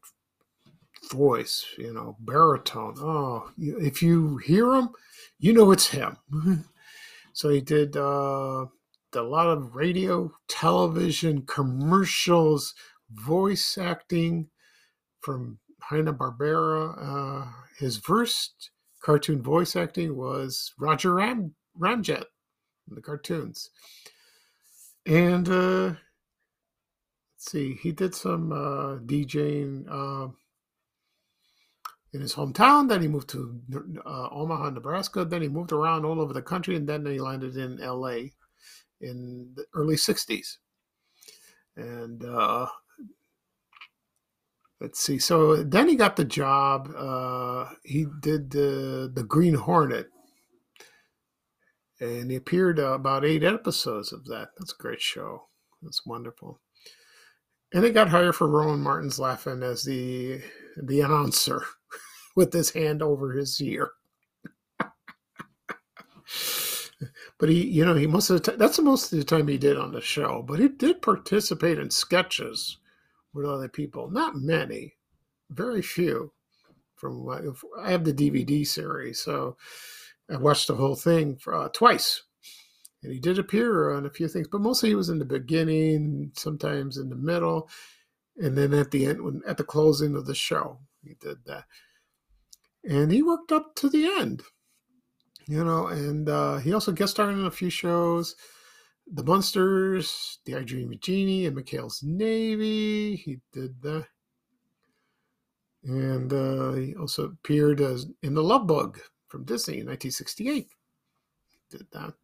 [1.10, 2.96] voice, you know, baritone.
[2.98, 4.90] Oh, if you hear him,
[5.38, 6.18] you know it's him.
[7.33, 8.66] So he did uh,
[9.14, 12.75] a lot of radio, television, commercials,
[13.11, 14.49] voice acting
[15.21, 16.95] from Hanna Barbera.
[16.99, 18.71] Uh, his first
[19.03, 22.25] cartoon voice acting was Roger Ram- Ramjet
[22.88, 23.71] in the cartoons.
[25.07, 25.99] And uh, let's
[27.38, 30.33] see, he did some uh, DJing uh,
[32.12, 32.88] in his hometown.
[32.88, 33.61] Then he moved to
[34.05, 35.25] uh, Omaha, Nebraska.
[35.25, 38.29] Then he moved around all over the country, and then he landed in LA
[39.01, 40.59] in the early 60s.
[41.77, 42.66] And uh,
[44.81, 45.18] let's see.
[45.18, 46.92] So then he got the job.
[46.94, 50.09] Uh, he did the the Green Hornet,
[51.98, 54.51] and he appeared uh, about eight episodes of that.
[54.59, 55.48] That's a great show.
[55.81, 56.61] That's wonderful.
[57.72, 60.42] And he got hired for Rowan Martin's Laugh-In as the
[60.77, 61.64] the announcer
[62.35, 63.92] with his hand over his ear.
[67.38, 69.49] but he, you know, he most of the time, that's the most of the time
[69.49, 70.42] he did on the show.
[70.47, 72.79] But he did participate in sketches
[73.35, 74.11] with other people.
[74.11, 74.95] Not many,
[75.51, 76.33] very few.
[76.97, 79.57] From I have the DVD series, so
[80.31, 82.23] I watched the whole thing for, uh, twice.
[83.03, 86.31] And he did appear on a few things, but mostly he was in the beginning,
[86.37, 87.68] sometimes in the middle,
[88.37, 91.64] and then at the end, when at the closing of the show, he did that.
[92.85, 94.42] And he worked up to the end,
[95.47, 95.87] you know.
[95.87, 98.35] And uh, he also guest starred in a few shows.
[99.12, 103.16] The Munsters, The I Dream of Jeannie, and McHale's Navy.
[103.16, 104.07] He did that.
[105.85, 110.68] And uh, he also appeared as in The Love Bug from Disney in 1968.
[111.71, 112.14] Did that.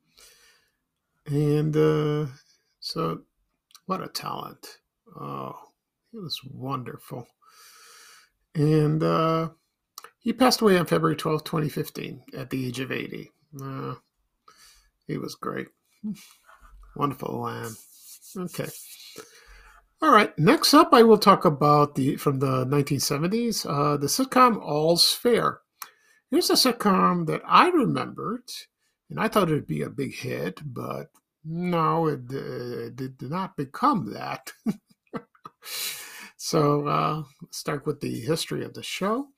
[1.27, 2.31] And uh,
[2.81, 3.23] so,
[3.87, 4.79] what a talent.
[5.21, 5.57] Oh,
[6.13, 7.27] it was wonderful.
[8.55, 9.49] And uh,
[10.19, 13.31] he passed away on February 12, 2015, at the age of 80.
[13.63, 13.95] Uh,
[15.07, 15.69] he was great.
[16.97, 17.77] Wonderful lamb.
[18.37, 18.69] Okay.
[20.01, 20.37] All right.
[20.39, 25.61] Next up, I will talk about the from the 1970s, uh, the sitcom All's Fair.
[26.31, 28.45] Here's a sitcom that I remembered,
[29.09, 31.07] and I thought it'd be a big hit, but
[31.45, 34.53] no, it, it did not become that.
[36.37, 39.29] so, uh, start with the history of the show.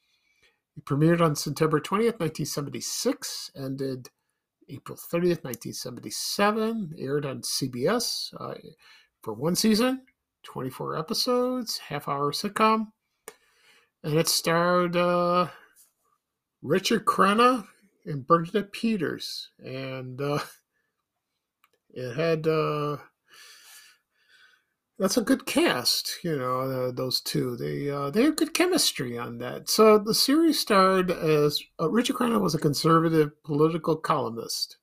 [0.81, 4.09] It premiered on September 20th, 1976, ended
[4.71, 8.55] April 30th, 1977, aired on CBS uh,
[9.21, 10.07] for one season,
[10.43, 12.93] 24 episodes, half hour sitcom.
[14.03, 15.49] And it starred uh,
[16.63, 17.67] Richard Crenna
[18.07, 19.51] and Bernadette Peters.
[19.63, 20.39] And uh,
[21.91, 22.97] it had uh,
[25.01, 26.61] that's a good cast, you know.
[26.61, 29.71] Uh, those two, they uh, they have good chemistry on that.
[29.71, 34.77] So the series starred as uh, Richard Crenna was a conservative political columnist,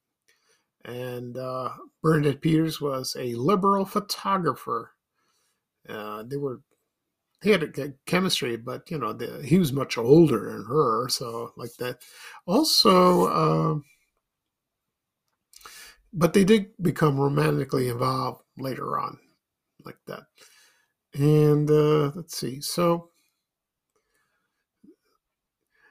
[0.84, 1.70] and uh,
[2.02, 4.94] Bernadette Peters was a liberal photographer.
[5.88, 6.62] Uh, they were
[7.44, 11.54] he had a chemistry, but you know the, he was much older than her, so
[11.56, 12.02] like that.
[12.48, 13.28] Also.
[13.28, 13.86] Um,
[16.14, 19.20] but they did become romantically involved later on,
[19.86, 20.24] like that.
[21.14, 22.62] And uh, let's see.
[22.62, 23.10] So,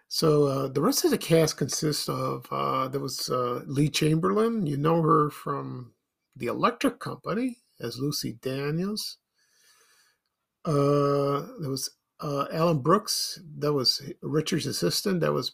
[0.08, 4.66] so uh, the rest of the cast consists of uh, there was uh, Lee Chamberlin.
[4.66, 5.92] You know her from
[6.36, 9.18] the Electric Company as Lucy Daniels.
[10.64, 13.40] Uh, there was uh, Alan Brooks.
[13.58, 15.20] That was Richard's assistant.
[15.20, 15.52] That was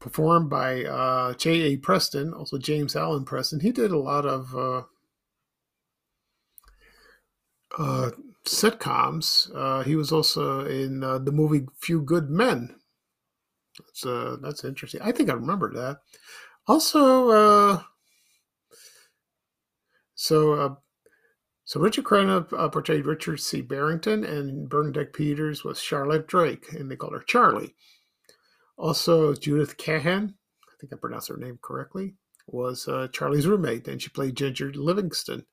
[0.00, 1.78] performed by J.A.
[1.78, 3.60] Preston, also James Allen Preston.
[3.60, 4.86] He did a lot of
[7.78, 8.10] uh, uh,
[8.46, 9.50] sitcoms.
[9.54, 12.76] Uh, he was also in uh, the movie Few Good Men.
[13.78, 15.00] That's uh, that's interesting.
[15.02, 15.98] I think I remember that.
[16.66, 17.82] Also,
[20.14, 20.78] so
[21.64, 23.60] so Richard Crenna portrayed Richard C.
[23.60, 27.74] Barrington, and Bernadette Peters was Charlotte Drake, and they called her Charlie.
[28.76, 30.34] Also, Judith Kahan,
[30.68, 32.14] I think I pronounced her name correctly,
[32.46, 35.46] was uh, Charlie's roommate, and she played Ginger Livingston.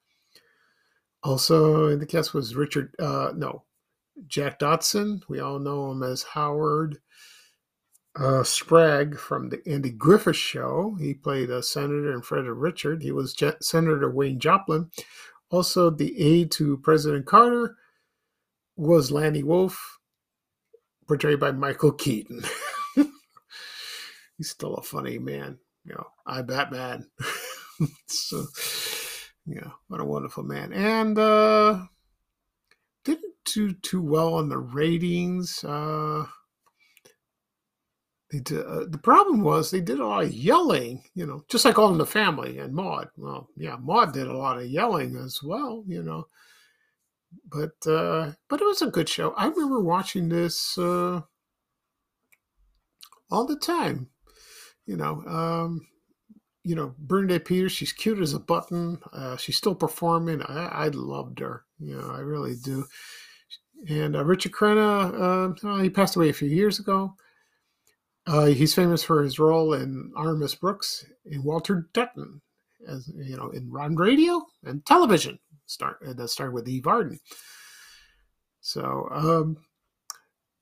[1.24, 3.64] Also in the cast was Richard, uh, no,
[4.28, 5.22] Jack Dodson.
[5.30, 6.98] We all know him as Howard
[8.16, 10.96] uh, Sprague from the Andy Griffith Show.
[11.00, 13.02] He played a senator and Richard.
[13.04, 14.90] He was Je- Senator Wayne Joplin.
[15.50, 17.76] Also, the aide to President Carter
[18.76, 20.00] was Lanny Wolf,
[21.08, 22.44] portrayed by Michael Keaton.
[24.38, 25.58] he's still a funny man.
[25.86, 27.08] You know, I Batman.
[28.08, 28.46] so,
[29.46, 30.74] yeah, what a wonderful man.
[30.74, 31.86] And uh
[33.04, 35.64] didn't do too well on the ratings.
[35.64, 36.26] Uh
[38.32, 41.66] they did, uh, the problem was they did a lot of yelling, you know, just
[41.66, 43.10] like All in the Family and Maude.
[43.18, 46.28] Well, yeah, Maude did a lot of yelling as well, you know.
[47.50, 49.32] But uh, but it was a good show.
[49.32, 51.22] I remember watching this uh,
[53.30, 54.10] all the time.
[54.86, 55.88] You know, um,
[56.64, 57.72] you know, Bernadette Peters.
[57.72, 59.00] She's cute as a button.
[59.12, 60.42] Uh, she's still performing.
[60.44, 61.66] I, I loved her.
[61.80, 62.86] You know, I really do.
[63.90, 67.16] And uh, Richard Crenna, uh, he passed away a few years ago.
[68.28, 72.42] Uh, he's famous for his role in Our Miss Brooks in Walter Denton,
[72.88, 75.40] as you know, in on radio and television.
[75.66, 77.20] Start uh, that started with Eve Arden.
[78.60, 79.58] So, um,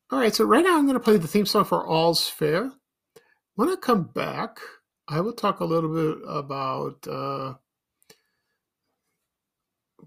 [0.09, 0.33] all right.
[0.33, 2.71] So right now I'm going to play the theme song for All's Fair.
[3.55, 4.59] When I come back,
[5.12, 7.56] I will talk a little bit about uh,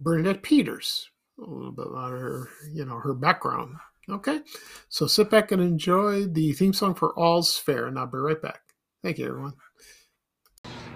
[0.01, 1.11] Bernadette Peters,
[1.41, 3.75] a little bit about her, you know, her background.
[4.09, 4.41] Okay,
[4.88, 8.41] so sit back and enjoy the theme song for All's Fair, and I'll be right
[8.41, 8.61] back.
[9.03, 9.55] Thank you, everyone.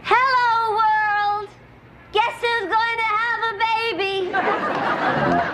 [0.02, 1.48] Hello, world!
[2.12, 3.58] Guess who's going to have a
[5.18, 5.42] baby?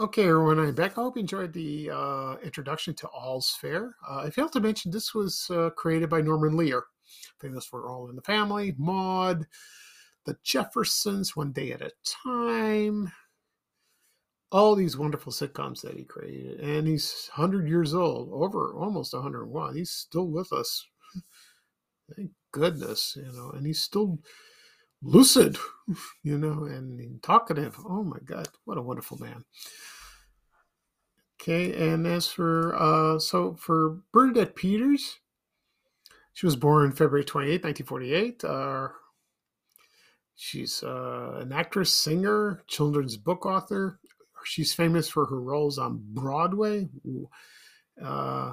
[0.00, 0.98] Okay, everyone, I'm back.
[0.98, 3.94] I hope you enjoyed the uh, introduction to All's Fair.
[4.04, 6.82] Uh, I failed to mention this was uh, created by Norman Lear,
[7.40, 9.46] famous for All in the Family, Maude,
[10.24, 11.92] The Jeffersons, One Day at a
[12.24, 13.12] Time,
[14.50, 16.58] all these wonderful sitcoms that he created.
[16.58, 19.76] And he's 100 years old, over almost 101.
[19.76, 20.84] He's still with us.
[22.16, 24.18] Thank goodness, you know, and he's still
[25.04, 25.56] lucid,
[26.22, 27.76] you know, and talkative.
[27.88, 29.44] Oh my God, what a wonderful man.
[31.40, 35.18] Okay, and as for uh, so for Bernadette Peters,
[36.32, 38.44] she was born February 28, 1948.
[38.44, 38.88] Uh,
[40.34, 44.00] she's uh, an actress, singer, children's book author.
[44.44, 46.88] She's famous for her roles on Broadway.
[48.02, 48.52] Uh,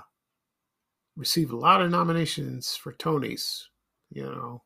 [1.15, 3.63] received a lot of nominations for Tonys.
[4.11, 4.63] You know,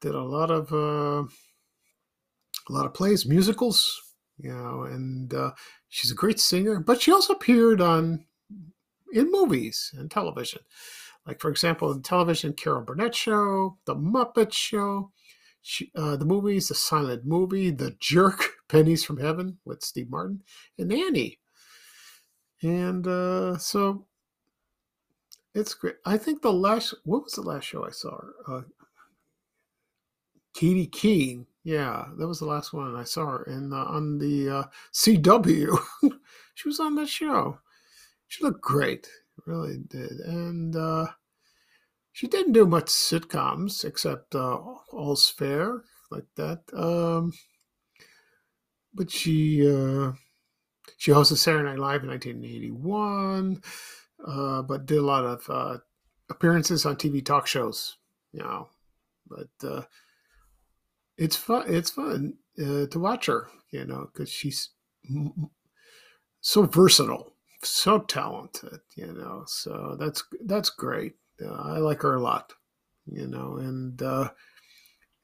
[0.00, 1.24] did a lot of uh,
[2.68, 4.00] a lot of plays, musicals
[4.42, 5.52] you know, and uh,
[5.88, 6.80] she's a great singer.
[6.80, 8.24] But she also appeared on
[9.12, 10.62] in movies and television,
[11.26, 15.10] like for example, in television, Carol Burnett Show, The Muppet Show,
[15.62, 20.42] she, uh, the movies, The Silent Movie, The Jerk, Pennies from Heaven with Steve Martin,
[20.78, 21.38] and Annie.
[22.62, 24.06] And uh, so
[25.54, 25.96] it's great.
[26.04, 28.32] I think the last, what was the last show I saw her?
[28.46, 28.62] Uh,
[30.54, 34.48] Katy Keene yeah, that was the last one I saw her in uh, on the
[34.48, 34.62] uh,
[34.94, 35.78] CW.
[36.54, 37.58] she was on that show.
[38.28, 39.08] She looked great,
[39.46, 41.08] really did, and uh,
[42.12, 44.56] she didn't do much sitcoms except uh,
[44.92, 46.62] All's Fair like that.
[46.72, 47.32] Um,
[48.94, 50.12] but she uh,
[50.96, 53.62] she hosted Saturday Night Live in 1981,
[54.26, 55.82] uh, but did a lot of
[56.30, 57.98] appearances on TV talk shows.
[58.32, 58.68] You know,
[59.28, 59.84] but
[61.20, 61.64] it's fun.
[61.68, 64.70] It's fun uh, to watch her, you know, because she's
[66.40, 69.44] so versatile, so talented, you know.
[69.46, 71.14] So that's that's great.
[71.40, 72.54] Uh, I like her a lot,
[73.06, 74.30] you know, and uh,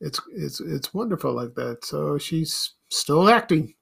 [0.01, 1.85] it's it's it's wonderful like that.
[1.85, 3.75] So she's still acting.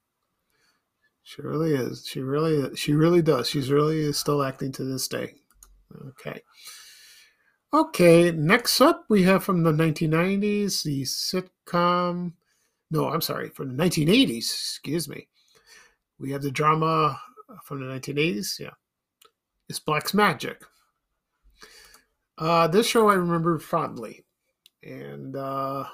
[1.24, 2.06] She really is.
[2.06, 3.48] She really she really does.
[3.48, 5.34] She's really still acting to this day.
[6.10, 6.42] Okay.
[7.74, 12.34] Okay, next up we have from the 1990s the sitcom.
[12.92, 14.36] No, I'm sorry, from the 1980s.
[14.36, 15.26] Excuse me.
[16.20, 17.20] We have the drama
[17.64, 18.60] from the 1980s.
[18.60, 18.74] Yeah,
[19.68, 20.62] it's Blacke's Magic.
[22.38, 24.24] Uh, this show I remember fondly,
[24.84, 25.86] and uh,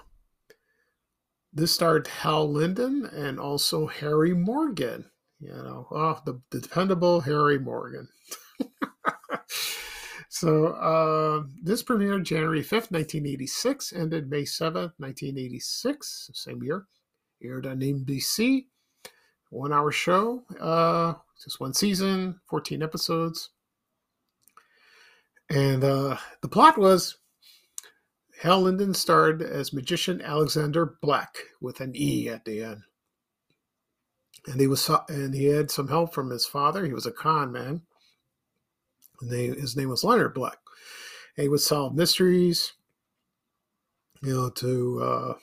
[1.55, 5.07] this starred Hal Linden and also Harry Morgan.
[5.39, 8.07] You know, oh, the, the dependable Harry Morgan.
[10.41, 16.86] So uh, this premiered January 5th, 1986, ended May 7th, 1986, same year.
[17.45, 18.64] Aired on NBC,
[19.51, 20.43] one hour show.
[20.59, 21.12] Uh,
[21.45, 23.51] just one season, 14 episodes.
[25.51, 27.18] And uh, the plot was
[28.41, 32.82] Hal Linden starred as magician Alexander Blacke with an E at the end.
[34.47, 36.86] And he was and he had some help from his father.
[36.86, 37.82] He was a con man.
[39.23, 40.57] They, his name was Leonard Blacke.
[41.37, 42.73] And he would solve mysteries,
[44.23, 45.35] you know, to uh,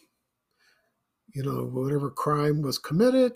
[1.34, 3.34] you know whatever crime was committed.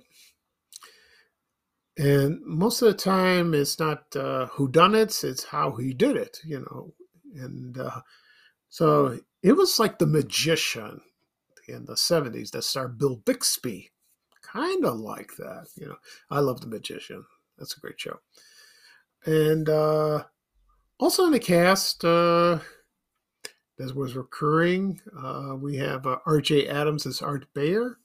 [1.97, 6.17] And most of the time, it's not uh, who done it; it's how he did
[6.17, 6.39] it.
[6.43, 6.93] You know,
[7.35, 8.01] and uh,
[8.69, 11.01] so it was like the magician
[11.67, 13.91] in the 70s that starred Bill Bixby.
[14.41, 15.67] Kind of like that.
[15.75, 15.97] You know,
[16.29, 17.23] I love the magician.
[17.57, 18.19] That's a great show.
[19.25, 20.23] And uh,
[20.99, 22.59] also in the cast, uh,
[23.77, 26.67] that was recurring, uh, we have uh, R.J.
[26.67, 27.97] Adams as Art Bayer.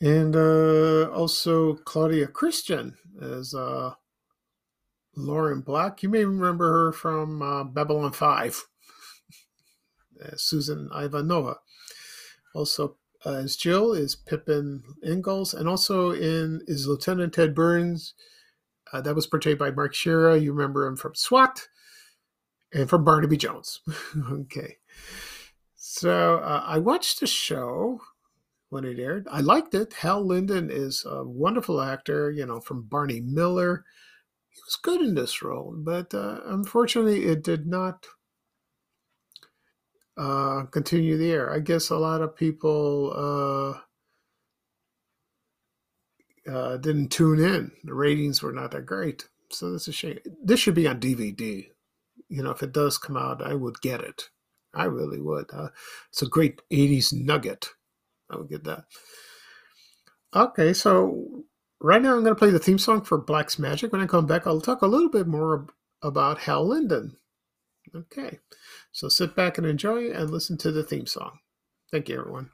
[0.00, 3.92] And uh, also Claudia Christian as uh,
[5.16, 6.02] Lauren Blacke.
[6.02, 8.66] You may remember her from uh, Babylon 5.
[10.22, 11.56] Uh, Susan Ivanova.
[12.54, 12.96] Also,
[13.26, 18.14] uh, as Jill is Pippin Ingalls, and also in is Lieutenant Ted Burns.
[18.92, 20.36] Uh, that was portrayed by Mark Shera.
[20.36, 21.68] You remember him from SWAT
[22.72, 23.80] and from Barnaby Jones.
[24.30, 24.76] okay.
[25.74, 28.00] So uh, I watched the show
[28.70, 29.28] when it aired.
[29.30, 29.92] I liked it.
[29.94, 33.84] Hal Linden is a wonderful actor, you know, from Barney Miller.
[34.50, 38.06] He was good in this role, but uh, unfortunately, it did not
[40.16, 41.52] uh, continue the air.
[41.52, 43.12] I guess a lot of people
[46.50, 47.72] uh, didn't tune in.
[47.84, 50.18] The ratings were not that great, so that's a shame.
[50.42, 51.68] This should be on DVD.
[52.28, 54.30] You know, if it does come out, I would get it.
[54.74, 55.50] I really would.
[55.52, 55.68] Uh,
[56.10, 57.70] it's a great '80s nugget.
[58.30, 58.84] I would get that.
[60.34, 61.44] Okay, so
[61.80, 63.92] right now I'm going to play the theme song for Blacke's Magic.
[63.92, 65.66] When I come back, I'll talk a little bit more
[66.02, 67.16] about Hal Linden.
[67.94, 68.38] Okay.
[68.92, 71.38] So sit back and enjoy and listen to the theme song.
[71.90, 72.50] Thank you, everyone.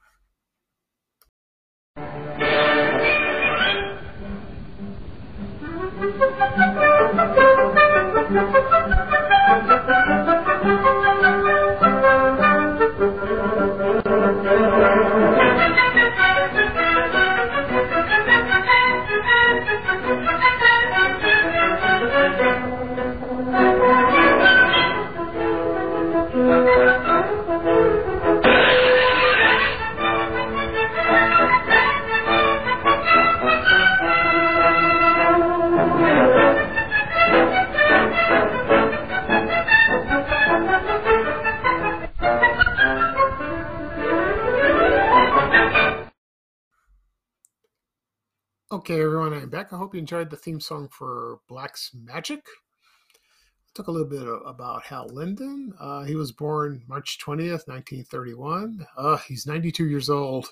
[49.89, 52.41] Hope you enjoyed the theme song for Blacke's Magic.
[52.45, 55.73] I talk a little bit about Hal Linden.
[55.81, 58.87] Uh, he was born March 20th, 1931.
[58.99, 60.45] Uh, he's 92 years old.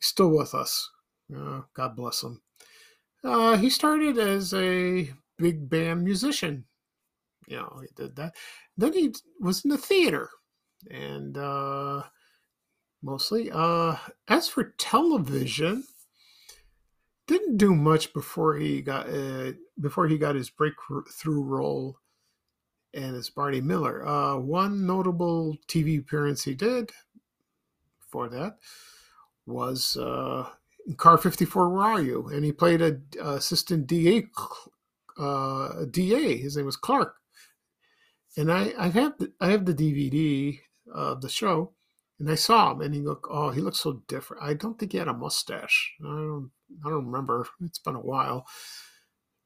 [0.00, 0.90] He's still with us.
[1.32, 2.42] Uh, God bless him.
[3.22, 6.64] Uh, he started as a big band musician.
[7.46, 8.34] You know, he did that.
[8.76, 10.30] Then he was in the theater
[10.90, 12.02] and uh,
[13.02, 13.52] mostly.
[13.52, 15.84] Uh, as for television,
[17.28, 21.98] didn't do much before he got uh, before he got his breakthrough role
[22.94, 24.06] and as Barney Miller.
[24.06, 26.90] Uh, one notable TV appearance he did
[28.00, 28.56] before that
[29.46, 30.48] was uh,
[30.86, 32.26] in Car 54 Where Are You?
[32.28, 34.26] And he played a assistant DA
[35.18, 36.38] uh, DA.
[36.38, 37.16] His name was Clark.
[38.36, 40.60] And I, I have the, I have the DVD
[40.94, 41.72] of the show,
[42.18, 44.44] and I saw him, and he looked oh he looks so different.
[44.44, 45.94] I don't think he had a mustache.
[46.00, 46.50] I don't
[46.84, 47.46] I don't remember.
[47.62, 48.46] It's been a while.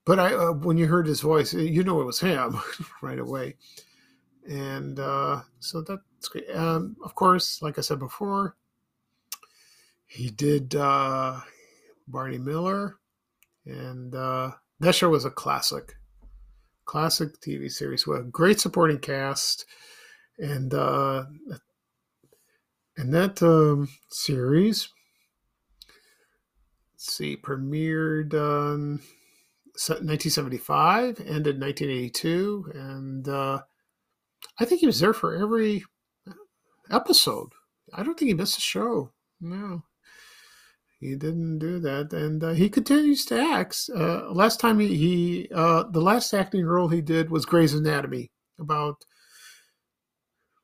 [0.05, 2.59] But I, uh, when you heard his voice, you know it was him
[3.03, 3.57] right away.
[4.49, 6.51] And uh, so that's great.
[6.51, 8.57] Um, of course, like I said before,
[10.07, 11.41] he did uh,
[12.09, 12.99] Barney Miller,
[13.65, 14.51] and uh,
[14.81, 15.95] that show was a classic,
[16.85, 19.65] classic TV series with a great supporting cast,
[20.39, 21.25] and uh,
[22.97, 24.89] and that um, series
[27.03, 29.01] let's see, premiered um,
[29.75, 33.61] 1975, ended 1982, and uh,
[34.61, 35.85] I think he was there for every
[36.93, 37.49] episode.
[37.93, 39.11] I don't think he missed a show.
[39.41, 39.83] No,
[41.01, 43.91] he didn't do that, and uh, he continues to act.
[43.93, 48.31] Uh, last time he, he uh, the last acting role he did was Grey's Anatomy
[48.61, 49.05] about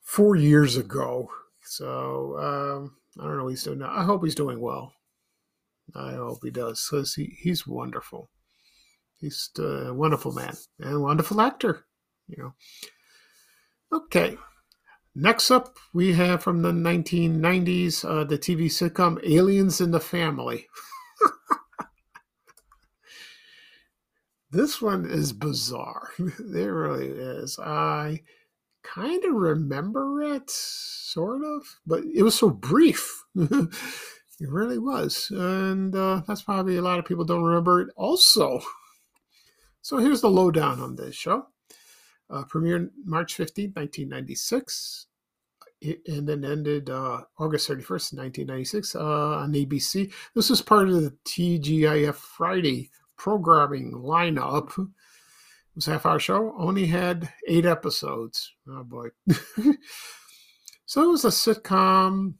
[0.02, 1.30] four years ago.
[1.64, 3.48] So um, I don't know.
[3.48, 3.82] He's doing.
[3.82, 4.92] I hope he's doing well.
[5.94, 8.30] I hope he does because he, he's wonderful.
[9.20, 11.86] He's a wonderful man and a wonderful actor,
[12.28, 12.54] you know.
[13.92, 14.36] Okay.
[15.14, 20.66] Next up, we have from the 1990s uh, the TV sitcom Aliens in the Family.
[24.52, 26.10] this one is bizarre.
[26.18, 26.24] it
[26.54, 27.58] really is.
[27.58, 28.20] I
[28.84, 33.24] kind of remember it, sort of, but it was so brief.
[34.40, 35.30] it really was.
[35.30, 38.60] And uh, that's probably a lot of people don't remember it also.
[39.80, 41.46] So here's the lowdown on this show.
[42.28, 45.06] Uh, premiered March 15, 1996,
[45.80, 50.12] and then ended uh, August 31st, 1996 uh, on ABC.
[50.34, 54.78] This was part of the TGIF Friday programming lineup.
[54.78, 54.88] It
[55.74, 58.52] was a half hour show, only had eight episodes.
[58.68, 59.08] Oh boy.
[60.84, 62.34] so it was a sitcom,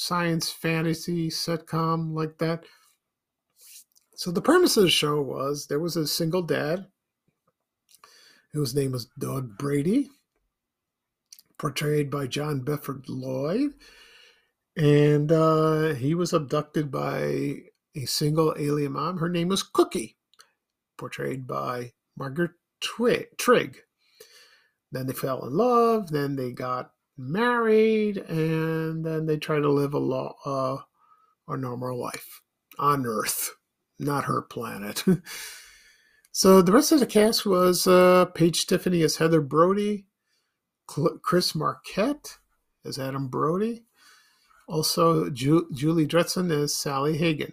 [0.00, 2.64] science fantasy sitcom like that.
[4.16, 6.86] So the premise of the show was there was a single dad
[8.54, 10.08] whose name was Doug Brody,
[11.58, 13.74] portrayed by John Bedford Lloyd.
[14.74, 17.56] And uh, he was abducted by
[17.94, 19.18] a single alien mom.
[19.18, 20.16] Her name was Cookie,
[20.96, 23.76] portrayed by Margaret Trigg.
[24.90, 26.10] Then they fell in love.
[26.10, 30.76] Then they got married, and then they try to live a, lo- uh,
[31.52, 32.40] a normal life
[32.78, 33.54] on Earth
[34.00, 35.04] not her planet.
[36.32, 40.06] so the rest of the cast was uh, Paige Tiffany as Heather Brody,
[40.86, 42.38] Chris Marquette
[42.84, 43.84] as Adam Brody,
[44.66, 47.52] also Ju- Julie Dretzin as Sally Hagen,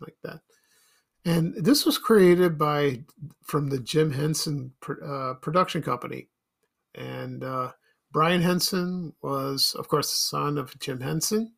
[0.00, 0.40] like that.
[1.24, 3.02] And this was created by
[3.42, 4.72] from the Jim Henson
[5.04, 6.28] uh, production company,
[6.94, 7.72] and uh,
[8.12, 11.52] Brian Henson was, of course, the son of Jim Henson.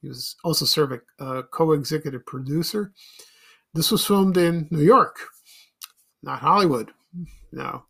[0.00, 2.92] He was also serving uh, co-executive producer
[3.76, 5.18] this was filmed in New York,
[6.22, 6.92] not Hollywood.
[7.52, 7.84] No.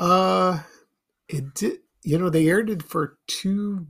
[0.00, 0.62] Uh,
[1.28, 1.78] it did.
[2.02, 3.86] You know, they aired it for two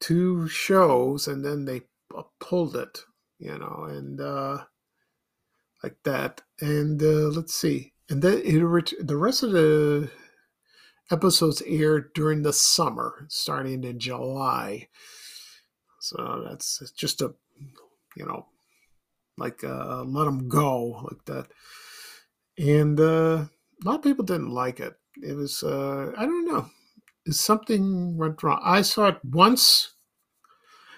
[0.00, 1.82] two shows, and then they
[2.40, 3.00] pulled it.
[3.38, 4.64] You know, and uh,
[5.82, 6.40] like that.
[6.60, 7.92] And uh, let's see.
[8.08, 10.10] And then it, the rest of the
[11.10, 14.88] episodes aired during the summer, starting in July.
[16.00, 17.34] So that's just a,
[18.16, 18.46] you know,
[19.38, 21.46] like uh, let them go like that.
[22.58, 24.94] And uh, a lot of people didn't like it.
[25.22, 26.66] It was uh, I don't know,
[27.30, 28.60] something went wrong.
[28.62, 29.91] I saw it once.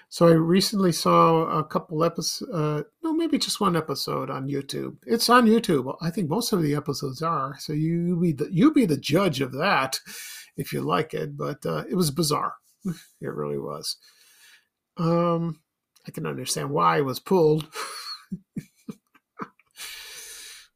[0.09, 4.97] So I recently saw a couple episodes, uh, no, maybe just one episode on YouTube.
[5.07, 5.97] It's on YouTube.
[6.01, 7.57] I think most of the episodes are.
[7.59, 9.99] So you be the you be the judge of that
[10.57, 11.37] if you like it.
[11.37, 12.55] But uh, it was bizarre.
[13.21, 13.97] It really was.
[14.99, 15.61] Um,
[16.07, 17.67] I can understand why it was pulled.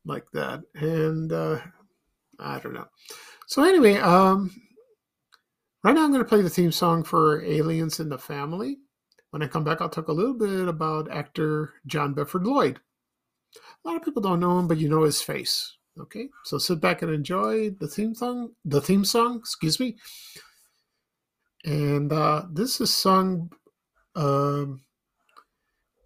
[0.08, 0.62] like that.
[0.74, 1.60] And uh,
[2.40, 2.88] I don't know.
[3.46, 4.50] So anyway, um,
[5.84, 8.78] right now I'm going to play the theme song for Aliens in the Family.
[9.30, 12.80] When I come back, I'll talk a little bit about actor John Bedford Lloyd.
[13.84, 15.76] A lot of people don't know him, but you know his face.
[16.00, 18.50] Okay, so sit back and enjoy the theme song.
[18.64, 19.96] The theme song, excuse me.
[21.64, 23.50] And uh, this is sung.
[24.14, 24.82] Um,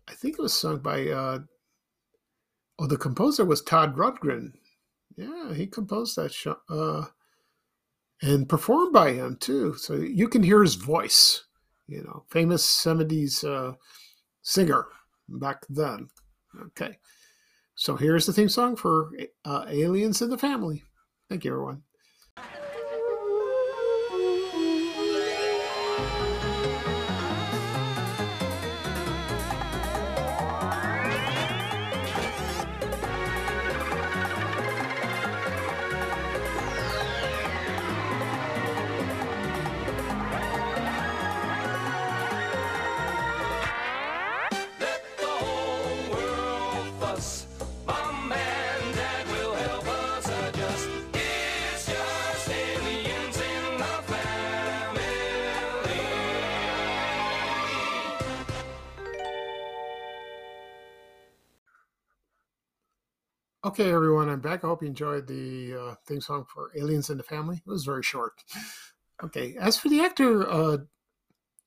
[0.08, 1.38] I think it was sung by uh,
[2.82, 4.54] Oh, the composer was Todd Rundgren.
[5.16, 7.04] Yeah, he composed that show, uh,
[8.20, 9.74] and performed by him too.
[9.74, 11.44] So you can hear his voice.
[11.88, 13.74] You know, famous '70s uh,
[14.42, 14.86] singer
[15.28, 16.08] back then.
[16.66, 16.98] Okay,
[17.74, 19.10] so here's the theme song for
[19.44, 20.82] uh, Aliens in the Family.
[21.28, 21.82] Thank you, everyone.
[63.72, 64.64] Okay, everyone, I'm back.
[64.64, 67.62] I hope you enjoyed the uh, theme song for Aliens in the Family.
[67.66, 68.34] It was very short.
[69.24, 70.76] Okay, as for the actor, uh,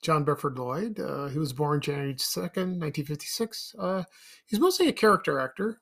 [0.04, 3.74] John Bedford Lloyd, uh, he was born January 2nd, 1956.
[3.80, 4.04] Uh,
[4.46, 5.82] he's mostly a character actor.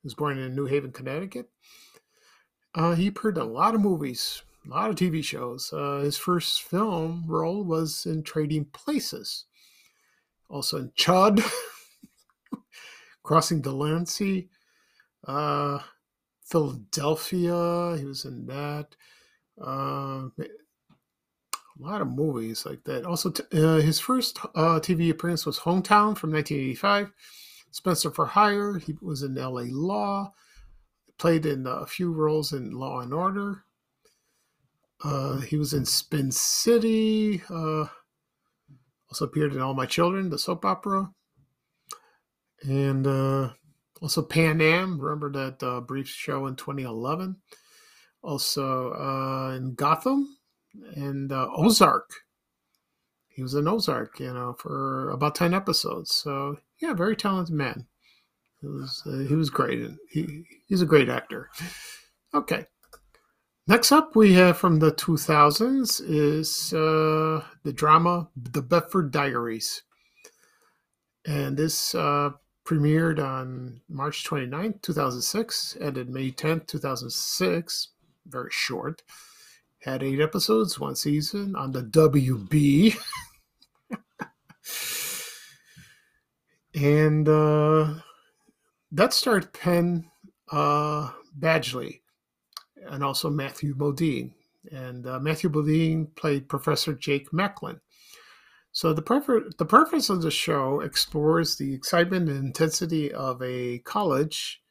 [0.00, 1.50] He was born in New Haven, Connecticut.
[2.74, 5.70] Uh, he appeared in a lot of movies, a lot of TV shows.
[5.70, 9.44] Uh, his first film role was in Trading Places,
[10.48, 11.46] also in Chud.
[13.22, 14.48] Crossing Delancey,
[15.26, 15.78] uh,
[16.44, 17.96] Philadelphia.
[17.98, 18.96] He was in that.
[19.60, 20.28] Uh,
[21.80, 23.04] a lot of movies like that.
[23.04, 27.12] Also, t- uh, his first uh, TV appearance was Hometown from 1985.
[27.70, 28.78] Spenser for Hire.
[28.78, 29.66] He was in L.A.
[29.66, 30.32] Law.
[31.18, 33.64] Played in a few roles in Law and Order.
[35.02, 37.42] Uh, he was in Spin City.
[37.48, 37.86] Uh,
[39.10, 41.10] also appeared in All My Children, the soap opera.
[42.62, 43.50] And uh,
[44.00, 45.00] also Pan Am.
[45.00, 47.36] Remember that uh, brief show in 2011?
[48.22, 50.36] Also uh, in Gotham
[50.94, 52.10] and uh, Ozark.
[53.28, 56.14] He was in Ozark, you know, for about 10 episodes.
[56.14, 57.86] So, yeah, very talented man.
[58.60, 59.88] He was, uh, he was great.
[60.10, 61.48] He, he's a great actor.
[62.34, 62.66] Okay.
[63.66, 69.82] Next up, we have from the 2000s is uh, the drama The Bedford Diaries.
[71.26, 72.30] And this uh,
[72.70, 77.88] premiered on March 29, 2006, ended May 10, 2006.
[78.26, 79.02] Very short.
[79.80, 82.96] Had eight episodes, one season on the WB.
[86.74, 87.94] and uh,
[88.92, 90.08] that starred Penn
[90.52, 92.02] uh, Badgley
[92.88, 94.30] and also Matthew Modine.
[94.70, 97.80] And uh, Matthew Modine played Professor Jake Macklin.
[98.72, 103.78] So the, prefer- the purpose of the show explores the excitement and intensity of a
[103.80, 104.62] college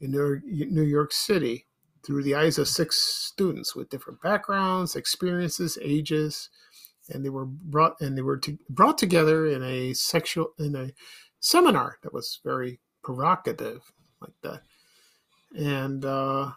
[0.00, 1.66] in New York City
[2.04, 6.50] through the eyes of six students with different backgrounds, experiences, ages,
[7.10, 10.90] and they were brought and they were to, brought together in a sexual in a
[11.40, 14.62] seminar that was very provocative like that.
[15.56, 16.52] And uh,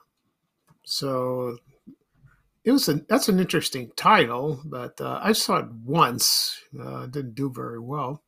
[0.83, 1.57] so
[2.67, 6.59] it was an that's an interesting title, but uh, I saw it once.
[6.77, 8.23] Uh, didn't do very well.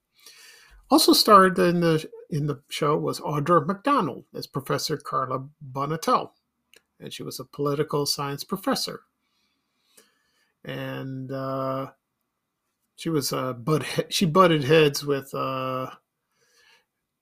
[0.90, 6.32] Also starred in the in the show was Audra McDonald as Professor Carla Bonnetell,
[7.02, 9.02] and she was a political science professor.
[10.64, 11.88] And uh,
[12.96, 15.90] she was uh, but she butted heads with uh,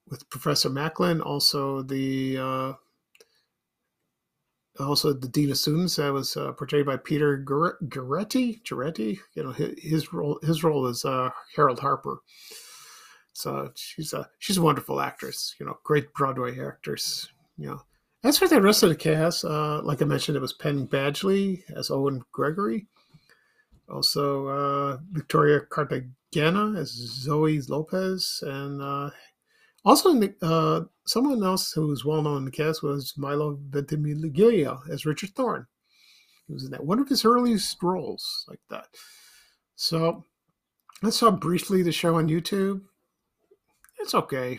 [0.08, 2.72] with Professor Macklin, also the uh,
[4.80, 8.62] also the dean of students that was uh, portrayed by Peter Gerety.
[8.62, 12.18] Gerety, you know, his, role his role is uh, Harold Harper.
[13.32, 15.54] So she's a she's a wonderful actress.
[15.60, 17.28] You know, great Broadway actress.
[17.56, 17.82] You know,
[18.24, 21.62] as for the rest of the cast, uh, like I mentioned, it was Penn Badgley
[21.76, 22.86] as Owen Gregory.
[23.88, 28.82] Also, uh, Victoria Cartagena as Zoe Lopez, and
[29.84, 35.06] also, uh, someone else who was well known in the cast was Milo Ventimiglia as
[35.06, 35.66] Richard Thorne.
[36.46, 38.88] He was in that one of his earliest roles, like that.
[39.76, 40.24] So,
[41.02, 42.82] I saw briefly the show on YouTube.
[44.00, 44.58] It's okay.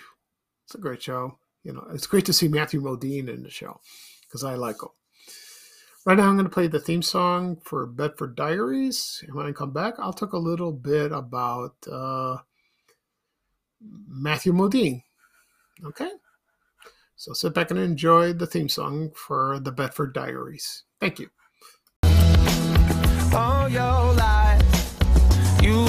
[0.65, 1.37] It's a great show.
[1.63, 3.81] You know, it's great to see Matthew Modine in the show
[4.21, 4.89] because I like him.
[6.05, 9.21] Right now, I'm going to play the theme song for Bedford Diaries.
[9.27, 12.37] And when I come back, I'll talk a little bit about uh,
[14.07, 15.03] Matthew Modine
[15.85, 16.11] Okay?
[17.15, 20.83] So sit back and enjoy the theme song for the Bedford Diaries.
[20.99, 21.29] Thank you.
[23.33, 24.99] All your life,
[25.61, 25.85] you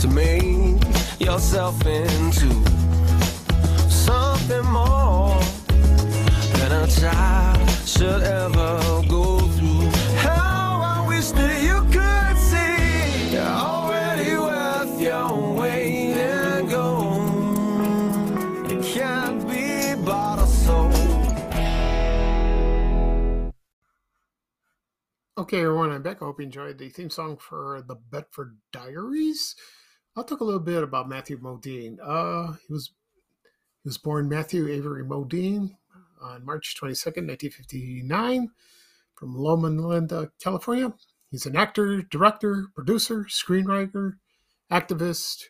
[0.00, 0.82] to make
[1.20, 2.48] yourself into
[3.90, 5.38] something more
[6.58, 9.17] than a child should ever go
[25.38, 26.20] Okay, everyone, I'm back.
[26.20, 29.54] I hope you enjoyed the theme song for the Bedford Diaries.
[30.16, 31.96] I'll talk a little bit about Matthew Modine.
[32.02, 32.90] Uh, he was
[33.84, 35.76] he was born Matthew Avery Modine
[36.20, 38.50] on March 22nd, 1959,
[39.14, 40.92] from Loma Linda, California.
[41.30, 44.14] He's an actor, director, producer, screenwriter,
[44.72, 45.44] activist.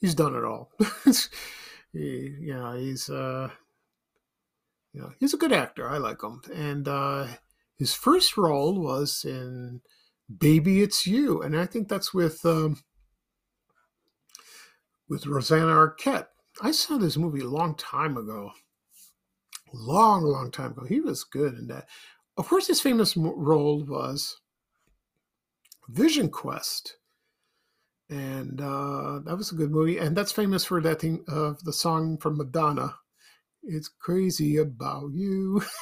[0.00, 0.72] He's done it all.
[1.92, 3.50] he, know, he's uh,
[4.92, 5.88] you know, he's a good actor.
[5.88, 7.28] I like him, and uh,
[7.78, 9.80] his first role was in
[10.36, 12.82] Baby It's You, and I think that's with um,
[15.08, 16.26] with Rosanna Arquette.
[16.60, 18.50] I saw this movie a long time ago,
[19.72, 20.84] long, long time ago.
[20.86, 21.86] He was good in that.
[22.36, 24.40] Of course, his famous role was
[25.88, 26.96] Vision Quest,
[28.10, 29.98] and uh, that was a good movie.
[29.98, 32.96] And that's famous for that thing of the song from Madonna.
[33.62, 35.62] It's crazy about you.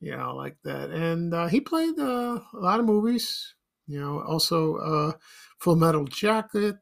[0.00, 0.90] you know, like that.
[0.90, 3.54] And uh, he played uh, a lot of movies,
[3.86, 5.12] you know, also uh,
[5.58, 6.76] Full Metal Jacket,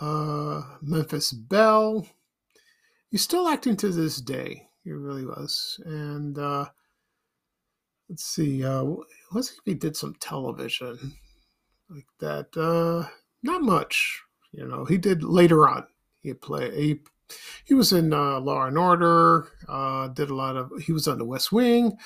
[0.00, 2.06] uh, Memphis Belle.
[3.10, 4.68] He's still acting to this day.
[4.84, 5.80] He really was.
[5.84, 6.66] And uh,
[8.08, 8.84] let's see, uh,
[9.32, 11.14] let's see if he did some television
[11.88, 13.08] like that.
[13.42, 14.22] Not much,
[14.52, 14.84] you know.
[14.84, 15.86] He did later on.
[16.20, 16.74] He played.
[16.74, 17.00] He,
[17.64, 19.48] he was in uh, Law and Order.
[19.68, 20.70] Uh, did a lot of.
[20.84, 21.96] He was on The West Wing,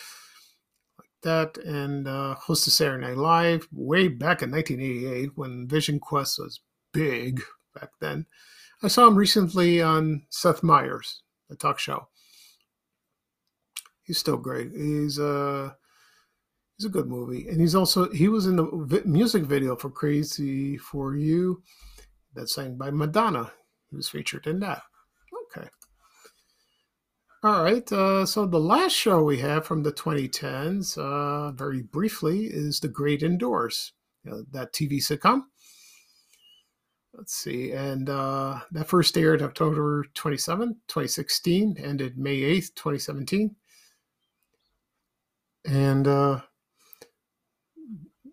[0.98, 6.38] like that, and uh, hosted Saturday Night Live way back in 1988 when Vision Quest
[6.38, 6.60] was
[6.92, 7.42] big
[7.74, 8.26] back then.
[8.82, 12.08] I saw him recently on Seth Meyers, the talk show.
[14.02, 14.72] He's still great.
[14.72, 15.72] He's uh
[16.76, 20.78] he's a good movie, and he's also he was in the music video for "Crazy
[20.78, 21.62] for You,"
[22.34, 23.52] that's sang by Madonna.
[23.90, 24.82] He was featured in that.
[27.42, 27.90] All right.
[27.90, 32.88] Uh, so the last show we have from the 2010s, uh, very briefly, is The
[32.88, 33.92] Great Indoors,
[34.30, 35.44] know, that TV sitcom.
[37.14, 37.72] Let's see.
[37.72, 43.56] And uh, that first aired October 27, 2016, ended May 8th, 2017.
[45.64, 46.40] And uh,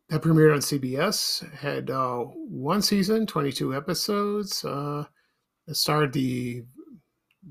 [0.10, 4.66] that premiered on CBS, had uh, one season, 22 episodes.
[4.66, 5.06] Uh,
[5.66, 6.64] it starred the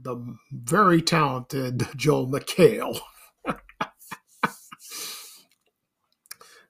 [0.03, 2.99] the very talented Joel McHale.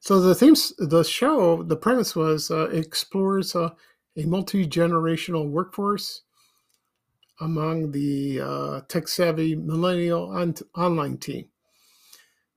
[0.01, 3.70] so the themes, the show, the premise was uh, explores uh,
[4.16, 6.22] a multi generational workforce
[7.41, 11.49] among the uh, tech savvy millennial on- online team.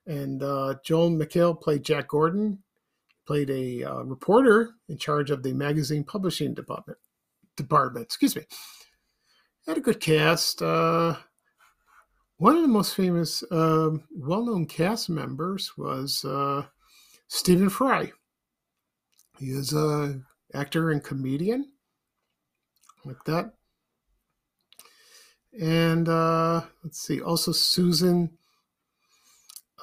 [0.07, 2.59] And uh, Joel McHale played Jack Gordon,
[3.27, 6.97] played a uh, reporter in charge of the magazine publishing department.
[7.57, 8.43] Department, excuse me.
[9.67, 10.61] Had a good cast.
[10.61, 11.15] Uh,
[12.37, 16.65] one of the most famous, um well-known cast members was uh,
[17.27, 18.11] Stephen Fry.
[19.37, 20.19] He is a
[20.53, 21.71] actor and comedian,
[23.05, 23.53] like that.
[25.59, 28.37] And uh, let's see, also Susan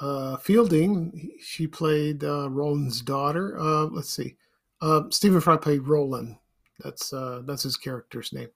[0.01, 1.33] uh, Fielding.
[1.41, 3.59] She played uh, Roland's daughter.
[3.59, 4.37] Uh, let's see,
[4.81, 6.37] uh, Stephen Fry played Roland.
[6.81, 8.49] That's uh, that's his character's name.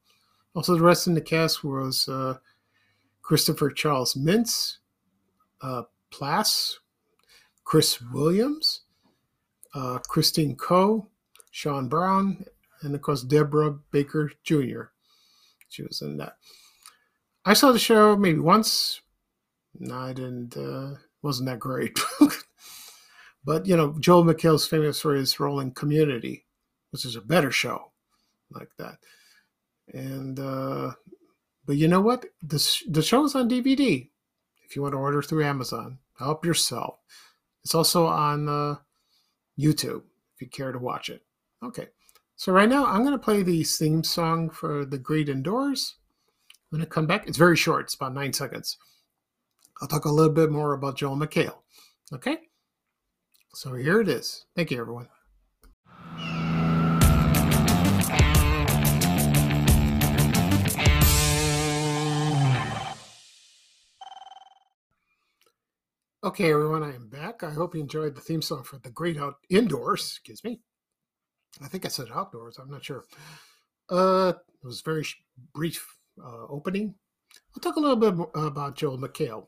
[0.55, 2.39] Also, the rest in the cast was uh,
[3.23, 4.79] Christopher Charles Mintz,
[5.63, 6.77] uh, Plasse,
[7.65, 8.83] Chris Williams,
[9.75, 11.07] uh, Christine Ko,
[11.51, 12.45] Shaun Brown,
[12.83, 14.83] and of course Deborah Baker Jr.
[15.69, 16.37] She was in that.
[17.45, 19.01] I saw the show maybe once.
[19.79, 20.57] No, I didn't.
[20.57, 21.99] Uh, wasn't that great.
[23.45, 26.47] but you know, Joel McHale's famous for his role in Community,
[26.91, 27.93] which is a better show
[28.51, 28.99] like that.
[29.93, 30.93] And uh,
[31.67, 32.27] but you know what?
[32.43, 34.09] This the show is on DVD.
[34.65, 36.99] If you want to order through Amazon, help yourself.
[37.65, 38.77] It's also on uh,
[39.59, 40.03] YouTube
[40.35, 41.23] if you care to watch it.
[41.63, 41.89] Okay.
[42.37, 45.97] So right now I'm going to play the theme song for The Great Indoors.
[46.73, 47.27] I'm going to come back.
[47.27, 47.85] It's very short.
[47.85, 48.79] It's about nine seconds.
[49.81, 51.59] I'll talk a little bit more about Joel McHale.
[52.13, 52.39] Okay.
[53.55, 54.47] So here it is.
[54.55, 55.09] Thank you, everyone.
[66.23, 67.43] Okay, everyone, I am back.
[67.43, 70.03] I hope you enjoyed the theme song for the Great Out Indoors.
[70.03, 70.61] Excuse me.
[71.63, 72.59] I think I said outdoors.
[72.59, 73.05] I'm not sure.
[73.89, 75.07] Uh, it was very
[75.55, 76.95] brief uh, opening.
[77.57, 79.47] I'll talk a little bit about Joel McHale.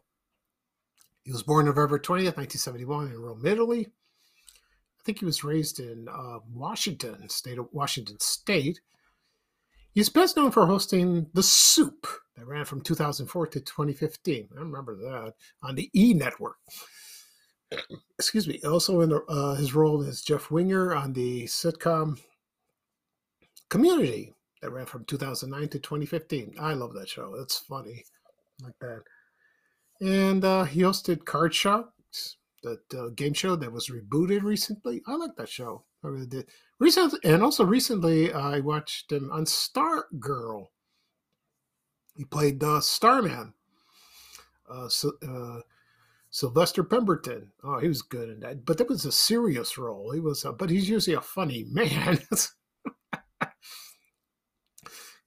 [1.25, 3.89] He was born November 20th, 1971, in Rome, Italy.
[3.91, 8.81] I think he was raised in uh, Washington, state of Washington State.
[9.95, 14.49] He's best known for hosting The Soup that ran from 2004 to 2015.
[14.57, 16.57] I remember that on the E Network.
[18.19, 18.61] Excuse me.
[18.65, 22.19] Also, in uh, his role as Jeff Winger on the sitcom
[23.69, 26.57] Community that ran from 2009 to 2015.
[26.61, 27.35] I love that show.
[27.37, 28.05] It's funny,
[28.63, 29.03] like that.
[30.03, 35.03] And uh, he hosted Card Sharks, that uh, game show that was rebooted recently.
[35.07, 35.85] I like that show.
[36.05, 36.49] I really did.
[36.83, 40.73] Recently, and also recently, I watched him on Star Girl.
[42.17, 43.55] He played uh, Starman.
[44.69, 44.89] Uh,
[45.29, 45.61] uh,
[46.31, 47.53] Sylvester Pemberton.
[47.63, 50.13] Oh, he was good in that, but that was a serious role.
[50.13, 52.19] He was, but he's usually a funny man.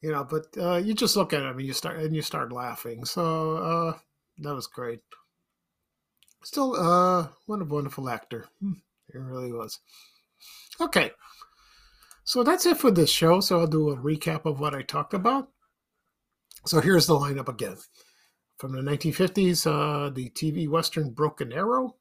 [0.02, 2.52] you know, but uh, you just look at him and you start and you start
[2.52, 3.06] laughing.
[3.06, 3.98] So uh,
[4.40, 5.02] that was great.
[6.44, 8.46] Still, uh, what a wonderful actor.
[8.62, 8.74] Hmm,
[9.12, 9.80] He really was.
[10.80, 11.12] Okay,
[12.24, 13.40] so that's it for this show.
[13.40, 15.50] So I'll do a recap of what I talked about.
[16.66, 17.78] So here's the lineup again.
[18.58, 21.96] From the 1950s, uh, the TV Western Broken Arrow.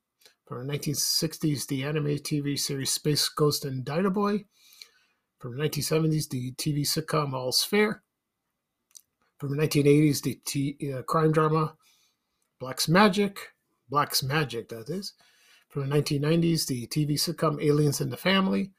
[0.47, 4.45] From the 1960s, the anime TV series Space Ghost and Dino Boy.
[5.38, 8.03] From the 1970s, the TV sitcom All's Fair.
[9.38, 11.74] From the 1980s, the t- uh, crime drama
[12.61, 13.53] Blacke's Magic.
[13.90, 15.12] Blacke's Magic, that is.
[15.75, 18.70] From the 1990s, the TV sitcom Aliens in the Family.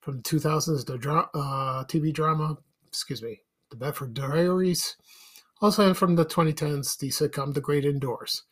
[0.00, 4.96] From the 2000s, the dra- uh, TV drama, excuse me, The Bedford Diaries.
[5.60, 8.42] Also from the 2010s, the sitcom The Great Indoors.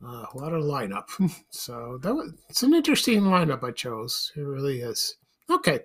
[0.00, 1.08] Uh, what a lineup.
[1.50, 4.30] so that was, it's an interesting lineup I chose.
[4.36, 5.16] It really is.
[5.50, 5.80] Okay.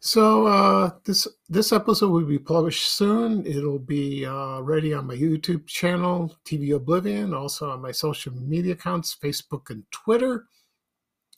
[0.00, 3.46] So uh, this this episode will be published soon.
[3.46, 8.74] It'll be uh, ready on my YouTube channel, TV Oblivion, also on my social media
[8.74, 10.46] accounts, Facebook and Twitter.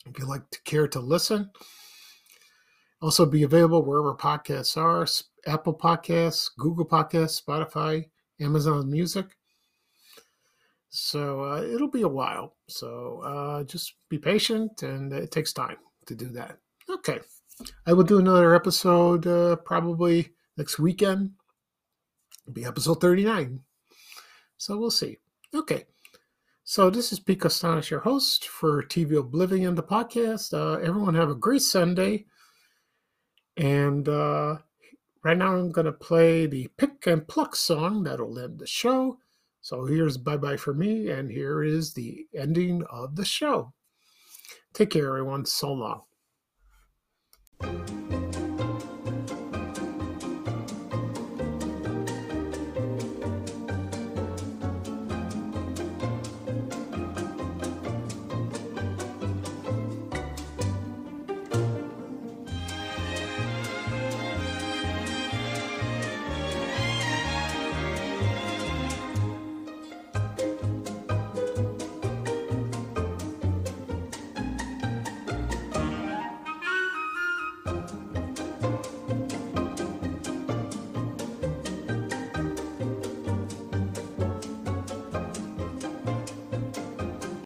[0.05, 1.49] If you'd like to care to listen,
[3.01, 5.07] also be available wherever podcasts are:
[5.47, 8.05] Apple Podcasts, Google Podcasts, Spotify,
[8.41, 9.25] Amazon Music.
[10.89, 12.55] So uh, it'll be a while.
[12.67, 16.57] So uh, just be patient, and it takes time to do that.
[16.89, 17.19] Okay.
[17.85, 21.31] I will do another episode uh, probably next weekend.
[22.43, 23.61] It'll be episode 39.
[24.57, 25.17] So we'll see.
[25.53, 25.85] Okay.
[26.63, 30.53] So this is Pete Kastanes, your host for TV Oblivion, the podcast.
[30.53, 32.25] Uh, everyone have a great Sunday.
[33.57, 34.57] And uh,
[35.23, 39.17] right now I'm going to play the Pick and Pluck song that'll end the show.
[39.61, 43.73] So here's bye bye for me, and here is the ending of the show.
[44.73, 45.45] Take care, everyone.
[45.45, 46.03] So long.
[47.61, 48.18] Thank you.